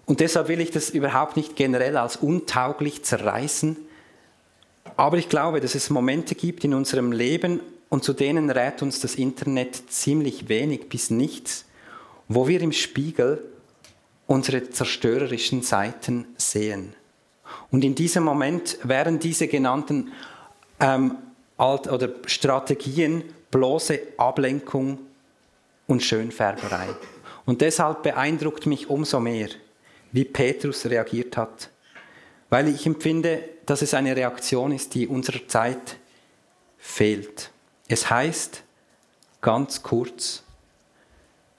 Und 0.06 0.20
deshalb 0.20 0.48
will 0.48 0.62
ich 0.62 0.72
das 0.72 0.90
überhaupt 0.90 1.36
nicht 1.36 1.56
generell 1.56 1.98
als 1.98 2.18
untauglich 2.18 3.04
zerreißen, 3.04 3.78
aber 4.98 5.18
ich 5.18 5.30
glaube, 5.30 5.60
dass 5.60 5.76
es 5.76 5.90
Momente 5.90 6.36
gibt 6.36 6.64
in 6.64 6.74
unserem 6.74 7.12
Leben, 7.12 7.60
und 7.90 8.04
zu 8.04 8.14
denen 8.14 8.50
rät 8.50 8.82
uns 8.82 9.00
das 9.00 9.16
Internet 9.16 9.92
ziemlich 9.92 10.50
wenig 10.50 10.90
bis 10.90 11.12
nichts, 11.12 11.66
wo 12.28 12.48
wir 12.48 12.62
im 12.62 12.72
Spiegel 12.72 13.44
unsere 14.28 14.70
zerstörerischen 14.70 15.62
Seiten 15.62 16.26
sehen. 16.36 16.94
Und 17.72 17.84
in 17.84 17.96
diesem 17.96 18.24
Moment 18.24 18.80
wären 18.84 19.20
diese 19.20 19.48
genannten 19.48 20.12
ähm, 20.80 21.16
Alt 21.58 21.88
oder 21.88 22.10
Strategien 22.26 23.24
bloße 23.52 24.00
Ablenkung 24.18 25.00
und 25.88 26.04
Schönfärberei. 26.04 26.88
Und 27.46 27.62
deshalb 27.62 28.04
beeindruckt 28.04 28.66
mich 28.66 28.90
umso 28.90 29.20
mehr, 29.20 29.50
wie 30.15 30.25
Petrus 30.25 30.86
reagiert 30.86 31.38
hat 31.38 31.69
weil 32.50 32.67
ich 32.67 32.86
empfinde, 32.86 33.43
dass 33.65 33.81
es 33.81 33.93
eine 33.93 34.15
Reaktion 34.15 34.72
ist, 34.72 34.93
die 34.93 35.07
unserer 35.07 35.48
Zeit 35.48 35.98
fehlt. 36.77 37.51
Es 37.88 38.10
heißt 38.10 38.63
ganz 39.41 39.84
kurz, 39.84 40.43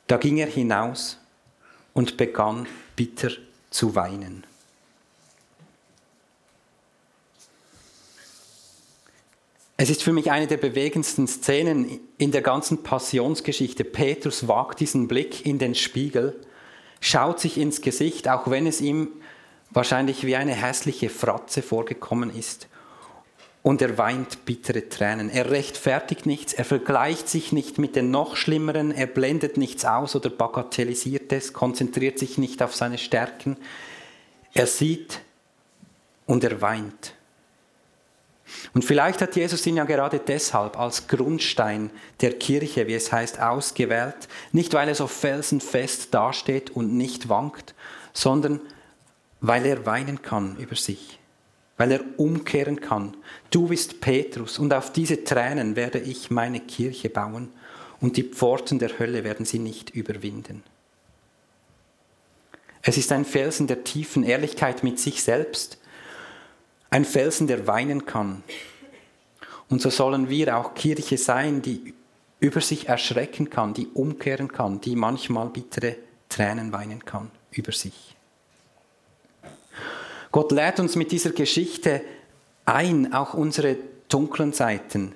da 0.07 0.17
ging 0.17 0.39
er 0.39 0.47
hinaus 0.47 1.19
und 1.93 2.17
begann 2.17 2.67
bitter 2.95 3.31
zu 3.71 3.95
weinen. 3.95 4.45
Es 9.79 9.91
ist 9.91 10.03
für 10.03 10.13
mich 10.13 10.31
eine 10.31 10.47
der 10.47 10.57
bewegendsten 10.57 11.29
Szenen 11.29 12.01
in 12.17 12.33
der 12.33 12.41
ganzen 12.41 12.83
Passionsgeschichte. 12.83 13.85
Petrus 13.85 14.49
wagt 14.49 14.81
diesen 14.81 15.07
Blick 15.07 15.45
in 15.45 15.59
den 15.59 15.75
Spiegel, 15.75 16.41
schaut 17.01 17.41
sich 17.41 17.59
ins 17.59 17.81
Gesicht, 17.81 18.29
auch 18.29 18.51
wenn 18.51 18.67
es 18.67 18.81
ihm 18.81 19.09
wahrscheinlich 19.71 20.25
wie 20.25 20.37
eine 20.37 20.55
hässliche 20.55 21.09
Fratze 21.09 21.63
vorgekommen 21.63 22.35
ist. 22.35 22.69
Und 23.63 23.83
er 23.83 23.99
weint 23.99 24.45
bittere 24.45 24.89
Tränen. 24.89 25.29
Er 25.29 25.51
rechtfertigt 25.51 26.25
nichts, 26.25 26.53
er 26.53 26.65
vergleicht 26.65 27.29
sich 27.29 27.51
nicht 27.51 27.79
mit 27.79 27.97
den 27.97 28.13
noch 28.13 28.37
schlimmeren, 28.37 28.93
er 28.93 29.09
blendet 29.09 29.57
nichts 29.57 29.85
aus 29.85 30.15
oder 30.15 30.31
bagatellisiert 30.31 31.33
es, 31.33 31.53
konzentriert 31.53 32.19
sich 32.19 32.39
nicht 32.39 32.63
auf 32.63 32.77
seine 32.77 32.97
Stärken. 32.97 33.57
Er 34.55 34.69
sieht 34.69 35.21
und 36.27 36.45
er 36.45 36.61
weint. 36.61 37.16
Und 38.75 38.85
vielleicht 38.85 39.21
hat 39.23 39.37
Jesus 39.37 39.67
ihn 39.67 39.77
ja 39.77 39.85
gerade 39.85 40.21
deshalb 40.21 40.79
als 40.79 41.09
Grundstein 41.09 41.91
der 42.21 42.39
Kirche, 42.39 42.87
wie 42.87 42.95
es 42.95 43.13
heißt, 43.13 43.41
ausgewählt, 43.41 44.29
nicht 44.53 44.73
weil 44.75 44.89
er 44.89 44.95
so 44.95 45.07
felsenfest 45.07 46.15
dasteht 46.15 46.71
und 46.71 46.95
nicht 46.95 47.29
wankt, 47.29 47.75
sondern 48.13 48.61
weil 49.41 49.67
er 49.67 49.85
weinen 49.85 50.23
kann 50.23 50.57
über 50.59 50.77
sich, 50.77 51.19
weil 51.77 51.93
er 51.93 52.01
umkehren 52.17 52.81
kann. 52.81 53.17
Du 53.51 53.69
bist 53.69 54.01
Petrus 54.01 54.59
und 54.59 54.73
auf 54.73 54.93
diese 54.93 55.25
Tränen 55.25 55.77
werde 55.77 55.99
ich 55.99 56.31
meine 56.31 56.61
Kirche 56.61 57.11
bauen 57.11 57.49
und 58.01 58.17
die 58.17 58.25
Pforten 58.25 58.79
der 58.79 58.99
Hölle 58.99 59.25
werden 59.25 59.45
sie 59.45 59.59
nicht 59.59 59.91
überwinden. 59.91 60.63
Es 62.83 62.97
ist 62.97 63.11
ein 63.11 63.25
Felsen 63.25 63.67
der 63.67 63.83
tiefen 63.83 64.23
Ehrlichkeit 64.23 64.85
mit 64.85 65.01
sich 65.01 65.23
selbst, 65.23 65.79
ein 66.91 67.05
Felsen, 67.05 67.47
der 67.47 67.67
weinen 67.67 68.07
kann. 68.07 68.43
Und 69.69 69.83
so 69.83 69.91
sollen 69.91 70.29
wir 70.29 70.57
auch 70.57 70.75
Kirche 70.75 71.19
sein, 71.19 71.63
die 71.63 71.95
über 72.39 72.61
sich 72.61 72.89
erschrecken 72.89 73.51
kann, 73.51 73.75
die 73.75 73.89
umkehren 73.89 74.49
kann, 74.49 74.81
die 74.81 74.95
manchmal 74.95 75.49
bittere 75.49 75.97
Tränen 76.29 76.73
weinen 76.73 77.05
kann 77.05 77.31
über 77.51 77.73
sich. 77.73 78.17
Gott 80.31 80.53
lädt 80.53 80.81
uns 80.81 80.97
mit 80.97 81.13
dieser 81.13 81.31
Geschichte 81.31 82.03
ein, 82.67 83.13
auch 83.13 83.35
unsere 83.35 83.77
dunklen 84.09 84.53
Seiten 84.53 85.15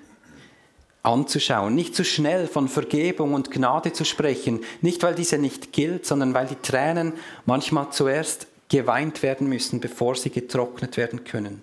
anzuschauen, 1.03 1.75
nicht 1.75 1.95
zu 1.95 2.05
schnell 2.05 2.47
von 2.47 2.69
Vergebung 2.69 3.35
und 3.35 3.51
Gnade 3.51 3.93
zu 3.93 4.05
sprechen, 4.05 4.61
nicht 4.81 5.03
weil 5.03 5.15
diese 5.15 5.39
nicht 5.39 5.73
gilt, 5.73 6.07
sondern 6.07 6.35
weil 6.35 6.47
die 6.47 6.57
Tränen 6.57 7.15
manchmal 7.47 7.91
zuerst 7.91 8.47
geweint 8.71 9.23
werden 9.23 9.49
müssen, 9.49 9.81
bevor 9.81 10.15
sie 10.15 10.31
getrocknet 10.31 10.97
werden 10.97 11.25
können. 11.25 11.63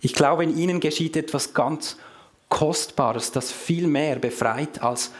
Ich 0.00 0.14
glaube, 0.14 0.42
in 0.42 0.56
ihnen 0.56 0.80
geschieht 0.80 1.16
etwas 1.16 1.54
ganz 1.54 1.96
Kostbares, 2.48 3.30
das 3.30 3.52
viel 3.52 3.86
mehr 3.86 4.16
befreit 4.16 4.82
als 4.82 5.12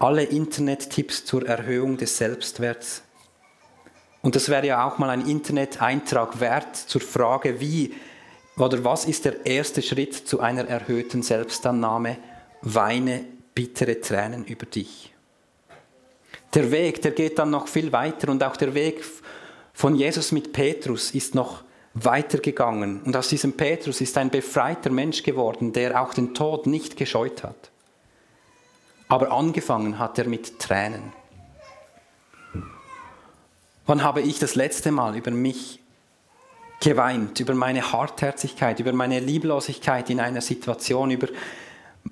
alle 0.00 0.24
Internet-Tipps 0.24 1.24
zur 1.24 1.46
Erhöhung 1.46 1.96
des 1.96 2.18
Selbstwerts 2.18 3.02
und 4.22 4.34
das 4.34 4.48
wäre 4.48 4.66
ja 4.66 4.86
auch 4.86 4.98
mal 4.98 5.10
ein 5.10 5.26
Internet-Eintrag 5.26 6.40
wert 6.40 6.76
zur 6.76 7.00
Frage, 7.00 7.60
wie 7.60 7.94
oder 8.56 8.82
was 8.82 9.04
ist 9.04 9.24
der 9.24 9.46
erste 9.46 9.82
Schritt 9.82 10.14
zu 10.14 10.40
einer 10.40 10.64
erhöhten 10.66 11.22
Selbstannahme? 11.22 12.18
Weine 12.60 13.24
bittere 13.54 14.00
Tränen 14.00 14.44
über 14.44 14.66
dich. 14.66 15.14
Der 16.54 16.70
Weg, 16.70 17.02
der 17.02 17.10
geht 17.10 17.38
dann 17.38 17.50
noch 17.50 17.68
viel 17.68 17.92
weiter 17.92 18.30
und 18.30 18.42
auch 18.42 18.56
der 18.56 18.74
Weg 18.74 19.04
von 19.72 19.94
Jesus 19.94 20.32
mit 20.32 20.52
Petrus 20.52 21.12
ist 21.12 21.34
noch 21.34 21.62
weitergegangen. 21.94 23.02
Und 23.02 23.16
aus 23.16 23.28
diesem 23.28 23.52
Petrus 23.52 24.00
ist 24.00 24.16
ein 24.18 24.30
befreiter 24.30 24.90
Mensch 24.90 25.22
geworden, 25.22 25.72
der 25.72 26.00
auch 26.00 26.14
den 26.14 26.34
Tod 26.34 26.66
nicht 26.66 26.96
gescheut 26.96 27.42
hat. 27.42 27.70
Aber 29.08 29.32
angefangen 29.32 29.98
hat 29.98 30.18
er 30.18 30.28
mit 30.28 30.58
Tränen. 30.58 31.12
Wann 33.86 34.02
habe 34.02 34.20
ich 34.20 34.38
das 34.38 34.54
letzte 34.54 34.90
Mal 34.90 35.16
über 35.16 35.30
mich 35.30 35.80
geweint, 36.80 37.40
über 37.40 37.54
meine 37.54 37.92
Hartherzigkeit, 37.92 38.80
über 38.80 38.92
meine 38.92 39.20
Lieblosigkeit 39.20 40.10
in 40.10 40.20
einer 40.20 40.42
Situation, 40.42 41.10
über 41.10 41.28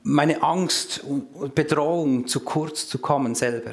meine 0.02 0.42
Angst 0.42 1.04
und 1.04 1.54
Bedrohung, 1.54 2.26
zu 2.26 2.40
kurz 2.40 2.88
zu 2.88 2.98
kommen 2.98 3.34
selber? 3.34 3.72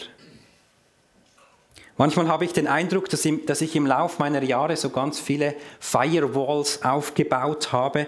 Manchmal 1.98 2.28
habe 2.28 2.46
ich 2.46 2.54
den 2.54 2.68
Eindruck, 2.68 3.10
dass 3.10 3.26
ich 3.62 3.76
im 3.76 3.86
Lauf 3.86 4.18
meiner 4.18 4.42
Jahre 4.42 4.76
so 4.78 4.90
ganz 4.90 5.20
viele 5.20 5.56
Firewalls 5.80 6.84
aufgebaut 6.84 7.72
habe, 7.72 8.08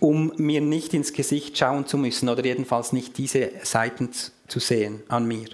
um 0.00 0.32
mir 0.36 0.60
nicht 0.60 0.94
ins 0.94 1.12
Gesicht 1.12 1.58
schauen 1.58 1.86
zu 1.86 1.98
müssen 1.98 2.28
oder 2.28 2.44
jedenfalls 2.44 2.92
nicht 2.92 3.18
diese 3.18 3.50
Seiten 3.62 4.10
zu 4.46 4.60
sehen 4.60 5.02
an 5.08 5.26
mir. 5.26 5.48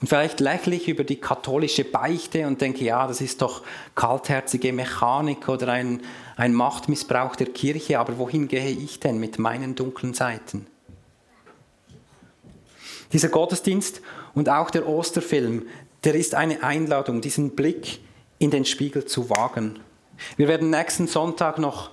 Und 0.00 0.08
vielleicht 0.08 0.40
lächle 0.40 0.74
ich 0.74 0.88
über 0.88 1.04
die 1.04 1.20
katholische 1.20 1.84
Beichte 1.84 2.48
und 2.48 2.60
denke, 2.60 2.84
ja, 2.84 3.06
das 3.06 3.20
ist 3.20 3.40
doch 3.40 3.62
kaltherzige 3.94 4.72
Mechanik 4.72 5.48
oder 5.48 5.68
ein, 5.68 6.02
ein 6.34 6.54
Machtmissbrauch 6.54 7.36
der 7.36 7.46
Kirche, 7.46 8.00
aber 8.00 8.18
wohin 8.18 8.48
gehe 8.48 8.70
ich 8.70 8.98
denn 8.98 9.18
mit 9.18 9.38
meinen 9.38 9.76
dunklen 9.76 10.12
Seiten? 10.12 10.66
Dieser 13.12 13.28
Gottesdienst 13.28 14.00
und 14.34 14.48
auch 14.48 14.70
der 14.70 14.88
Osterfilm, 14.88 15.66
der 16.04 16.14
ist 16.14 16.34
eine 16.34 16.62
Einladung, 16.62 17.20
diesen 17.20 17.50
Blick 17.50 18.00
in 18.38 18.50
den 18.50 18.64
Spiegel 18.64 19.04
zu 19.04 19.30
wagen. 19.30 19.78
Wir 20.36 20.48
werden 20.48 20.70
nächsten 20.70 21.06
Sonntag 21.06 21.58
noch 21.58 21.90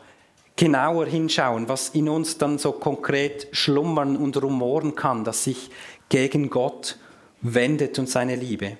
genauer 0.56 1.06
hinschauen, 1.06 1.70
was 1.70 1.90
in 1.90 2.10
uns 2.10 2.38
dann 2.38 2.58
so 2.58 2.72
konkret 2.74 3.48
schlummern 3.52 4.18
und 4.18 4.42
rumoren 4.42 4.96
kann, 4.96 5.24
dass 5.24 5.44
sich 5.44 5.70
gegen 6.10 6.50
Gott 6.50 6.98
wendet 7.42 7.98
und 8.00 8.10
seine 8.10 8.36
Liebe. 8.36 8.78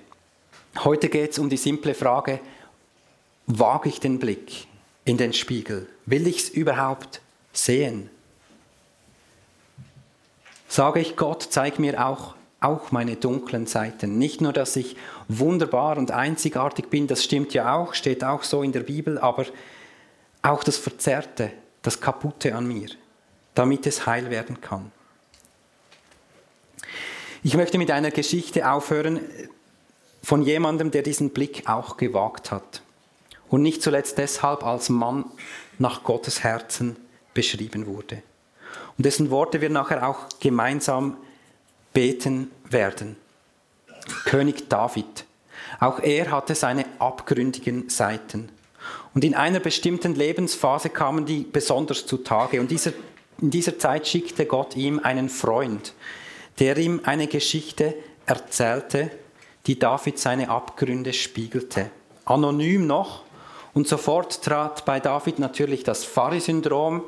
Heute 0.84 1.08
geht 1.08 1.32
es 1.32 1.38
um 1.38 1.48
die 1.48 1.56
simple 1.56 1.94
Frage, 1.94 2.40
wage 3.46 3.88
ich 3.88 4.00
den 4.00 4.18
Blick 4.18 4.66
in 5.04 5.16
den 5.16 5.32
Spiegel? 5.32 5.88
Will 6.06 6.26
ich 6.26 6.38
es 6.38 6.48
überhaupt 6.50 7.20
sehen? 7.52 8.10
Sage 10.68 11.00
ich 11.00 11.16
Gott, 11.16 11.46
zeig 11.50 11.78
mir 11.78 12.06
auch, 12.06 12.34
auch 12.60 12.92
meine 12.92 13.16
dunklen 13.16 13.66
Seiten. 13.66 14.18
Nicht 14.18 14.40
nur, 14.40 14.52
dass 14.52 14.76
ich 14.76 14.96
wunderbar 15.28 15.96
und 15.96 16.10
einzigartig 16.10 16.88
bin, 16.90 17.06
das 17.06 17.24
stimmt 17.24 17.54
ja 17.54 17.74
auch, 17.74 17.94
steht 17.94 18.22
auch 18.22 18.42
so 18.42 18.62
in 18.62 18.72
der 18.72 18.80
Bibel, 18.80 19.18
aber 19.18 19.46
auch 20.42 20.62
das 20.62 20.76
Verzerrte, 20.76 21.52
das 21.82 22.00
Kaputte 22.00 22.54
an 22.54 22.66
mir, 22.66 22.88
damit 23.54 23.86
es 23.86 24.06
heil 24.06 24.30
werden 24.30 24.60
kann. 24.60 24.92
Ich 27.42 27.56
möchte 27.56 27.78
mit 27.78 27.90
einer 27.90 28.10
Geschichte 28.10 28.70
aufhören 28.70 29.20
von 30.22 30.42
jemandem, 30.42 30.90
der 30.90 31.02
diesen 31.02 31.30
Blick 31.30 31.66
auch 31.66 31.96
gewagt 31.96 32.50
hat 32.50 32.82
und 33.48 33.62
nicht 33.62 33.82
zuletzt 33.82 34.18
deshalb 34.18 34.62
als 34.64 34.90
Mann 34.90 35.24
nach 35.78 36.04
Gottes 36.04 36.44
Herzen 36.44 36.96
beschrieben 37.32 37.86
wurde 37.86 38.22
und 38.98 39.06
dessen 39.06 39.30
Worte 39.30 39.62
wir 39.62 39.70
nachher 39.70 40.06
auch 40.06 40.28
gemeinsam 40.40 41.16
beten 41.92 42.50
werden. 42.68 43.16
König 44.24 44.68
David. 44.68 45.24
Auch 45.78 46.00
er 46.00 46.30
hatte 46.30 46.54
seine 46.54 46.84
abgründigen 46.98 47.88
Seiten. 47.88 48.50
Und 49.14 49.24
in 49.24 49.34
einer 49.34 49.60
bestimmten 49.60 50.14
Lebensphase 50.14 50.90
kamen 50.90 51.26
die 51.26 51.46
besonders 51.50 52.06
zutage. 52.06 52.60
Und 52.60 52.70
dieser, 52.70 52.92
in 53.40 53.50
dieser 53.50 53.78
Zeit 53.78 54.06
schickte 54.06 54.46
Gott 54.46 54.76
ihm 54.76 55.00
einen 55.00 55.28
Freund, 55.28 55.94
der 56.58 56.76
ihm 56.78 57.00
eine 57.04 57.26
Geschichte 57.26 57.94
erzählte, 58.26 59.10
die 59.66 59.78
David 59.78 60.18
seine 60.18 60.48
Abgründe 60.48 61.12
spiegelte. 61.12 61.90
Anonym 62.24 62.86
noch. 62.86 63.24
Und 63.72 63.86
sofort 63.86 64.42
trat 64.42 64.84
bei 64.84 64.98
David 64.98 65.38
natürlich 65.38 65.84
das 65.84 66.04
Pfarri-Syndrom 66.04 67.02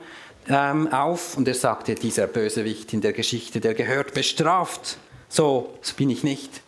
ähm, 0.48 0.92
auf 0.92 1.36
und 1.36 1.46
er 1.48 1.54
sagte, 1.54 1.94
dieser 1.94 2.26
Bösewicht 2.26 2.92
in 2.92 3.00
der 3.00 3.12
Geschichte, 3.12 3.60
der 3.60 3.74
gehört 3.74 4.14
bestraft. 4.14 4.98
So, 5.28 5.78
bin 5.96 6.10
ich 6.10 6.24
nicht. 6.24 6.62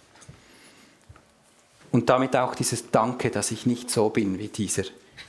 Und 1.92 2.08
damit 2.10 2.37
auch 2.37 2.54
dieses 2.54 2.90
Danke, 2.90 3.30
dass 3.30 3.50
ich 3.50 3.66
nicht 3.66 3.90
so 3.90 4.08
bin 4.08 4.38
wie 4.38 4.48
dieser 4.48 4.84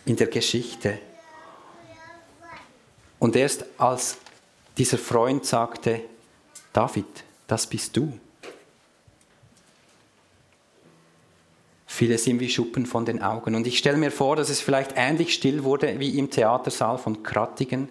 in 0.05 0.15
der 0.15 0.27
Geschichte. 0.27 0.99
Und 3.19 3.36
erst 3.36 3.65
als 3.77 4.17
dieser 4.77 4.97
Freund 4.97 5.45
sagte, 5.45 6.01
David, 6.73 7.05
das 7.47 7.67
bist 7.67 7.95
du. 7.95 8.19
Viele 11.88 12.17
sind 12.17 12.39
wie 12.41 12.49
Schuppen 12.49 12.86
von 12.86 13.05
den 13.05 13.21
Augen. 13.21 13.55
Und 13.55 13.65
ich 13.67 13.77
stelle 13.77 13.97
mir 13.97 14.12
vor, 14.12 14.36
dass 14.36 14.49
es 14.49 14.60
vielleicht 14.60 14.93
ähnlich 14.95 15.34
still 15.34 15.63
wurde 15.63 15.99
wie 15.99 16.19
im 16.19 16.29
Theatersaal 16.29 16.97
von 16.97 17.23
Krattigen 17.23 17.88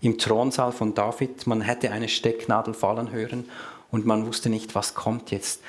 im 0.00 0.18
Thronsaal 0.18 0.72
von 0.72 0.94
David. 0.94 1.46
Man 1.46 1.60
hätte 1.60 1.90
eine 1.90 2.08
Stecknadel 2.08 2.74
fallen 2.74 3.10
hören 3.10 3.48
und 3.90 4.06
man 4.06 4.26
wusste 4.26 4.48
nicht, 4.48 4.74
was 4.74 4.94
kommt 4.94 5.30
jetzt. 5.30 5.60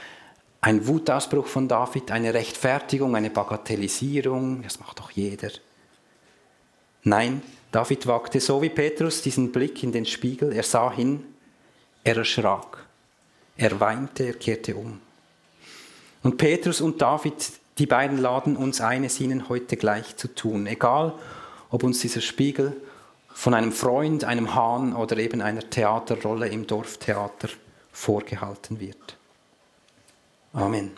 Ein 0.62 0.88
Wutausbruch 0.88 1.48
von 1.48 1.68
David, 1.68 2.12
eine 2.12 2.34
Rechtfertigung, 2.34 3.16
eine 3.16 3.30
Bagatellisierung, 3.30 4.62
das 4.64 4.80
macht 4.80 5.00
doch 5.00 5.12
jeder. 5.12 5.52
Nein, 7.04 7.42
David 7.72 8.08
wagte 8.08 8.42
so 8.42 8.62
wie 8.62 8.70
Petrus 8.70 9.22
diesen 9.22 9.52
Blick 9.52 9.84
in 9.84 9.94
den 9.94 10.06
Spiegel. 10.06 10.52
Er 10.52 10.64
sah 10.64 10.92
hin, 10.92 11.24
er 12.04 12.18
erschrak, 12.18 12.86
er 13.56 13.80
weinte, 13.80 14.26
er 14.26 14.34
kehrte 14.34 14.76
um. 14.76 15.00
Und 16.24 16.38
Petrus 16.38 16.82
und 16.82 17.02
David, 17.02 17.54
die 17.78 17.86
beiden 17.86 18.18
laden 18.18 18.58
uns 18.58 18.82
ein, 18.82 19.06
es 19.06 19.22
ihnen 19.22 19.48
heute 19.48 19.78
gleich 19.78 20.18
zu 20.18 20.28
tun. 20.28 20.68
Egal, 20.68 21.14
ob 21.70 21.84
uns 21.84 22.00
dieser 22.00 22.20
Spiegel 22.20 22.76
von 23.40 23.54
einem 23.54 23.72
Freund, 23.72 24.26
einem 24.26 24.54
Hahn 24.54 24.94
oder 24.94 25.16
eben 25.16 25.42
einer 25.42 25.62
Theaterrolle 25.62 26.50
im 26.50 26.68
Dorftheater 26.68 27.48
vorgehalten 27.90 28.82
wird. 28.82 29.18
Amen. 30.52 30.92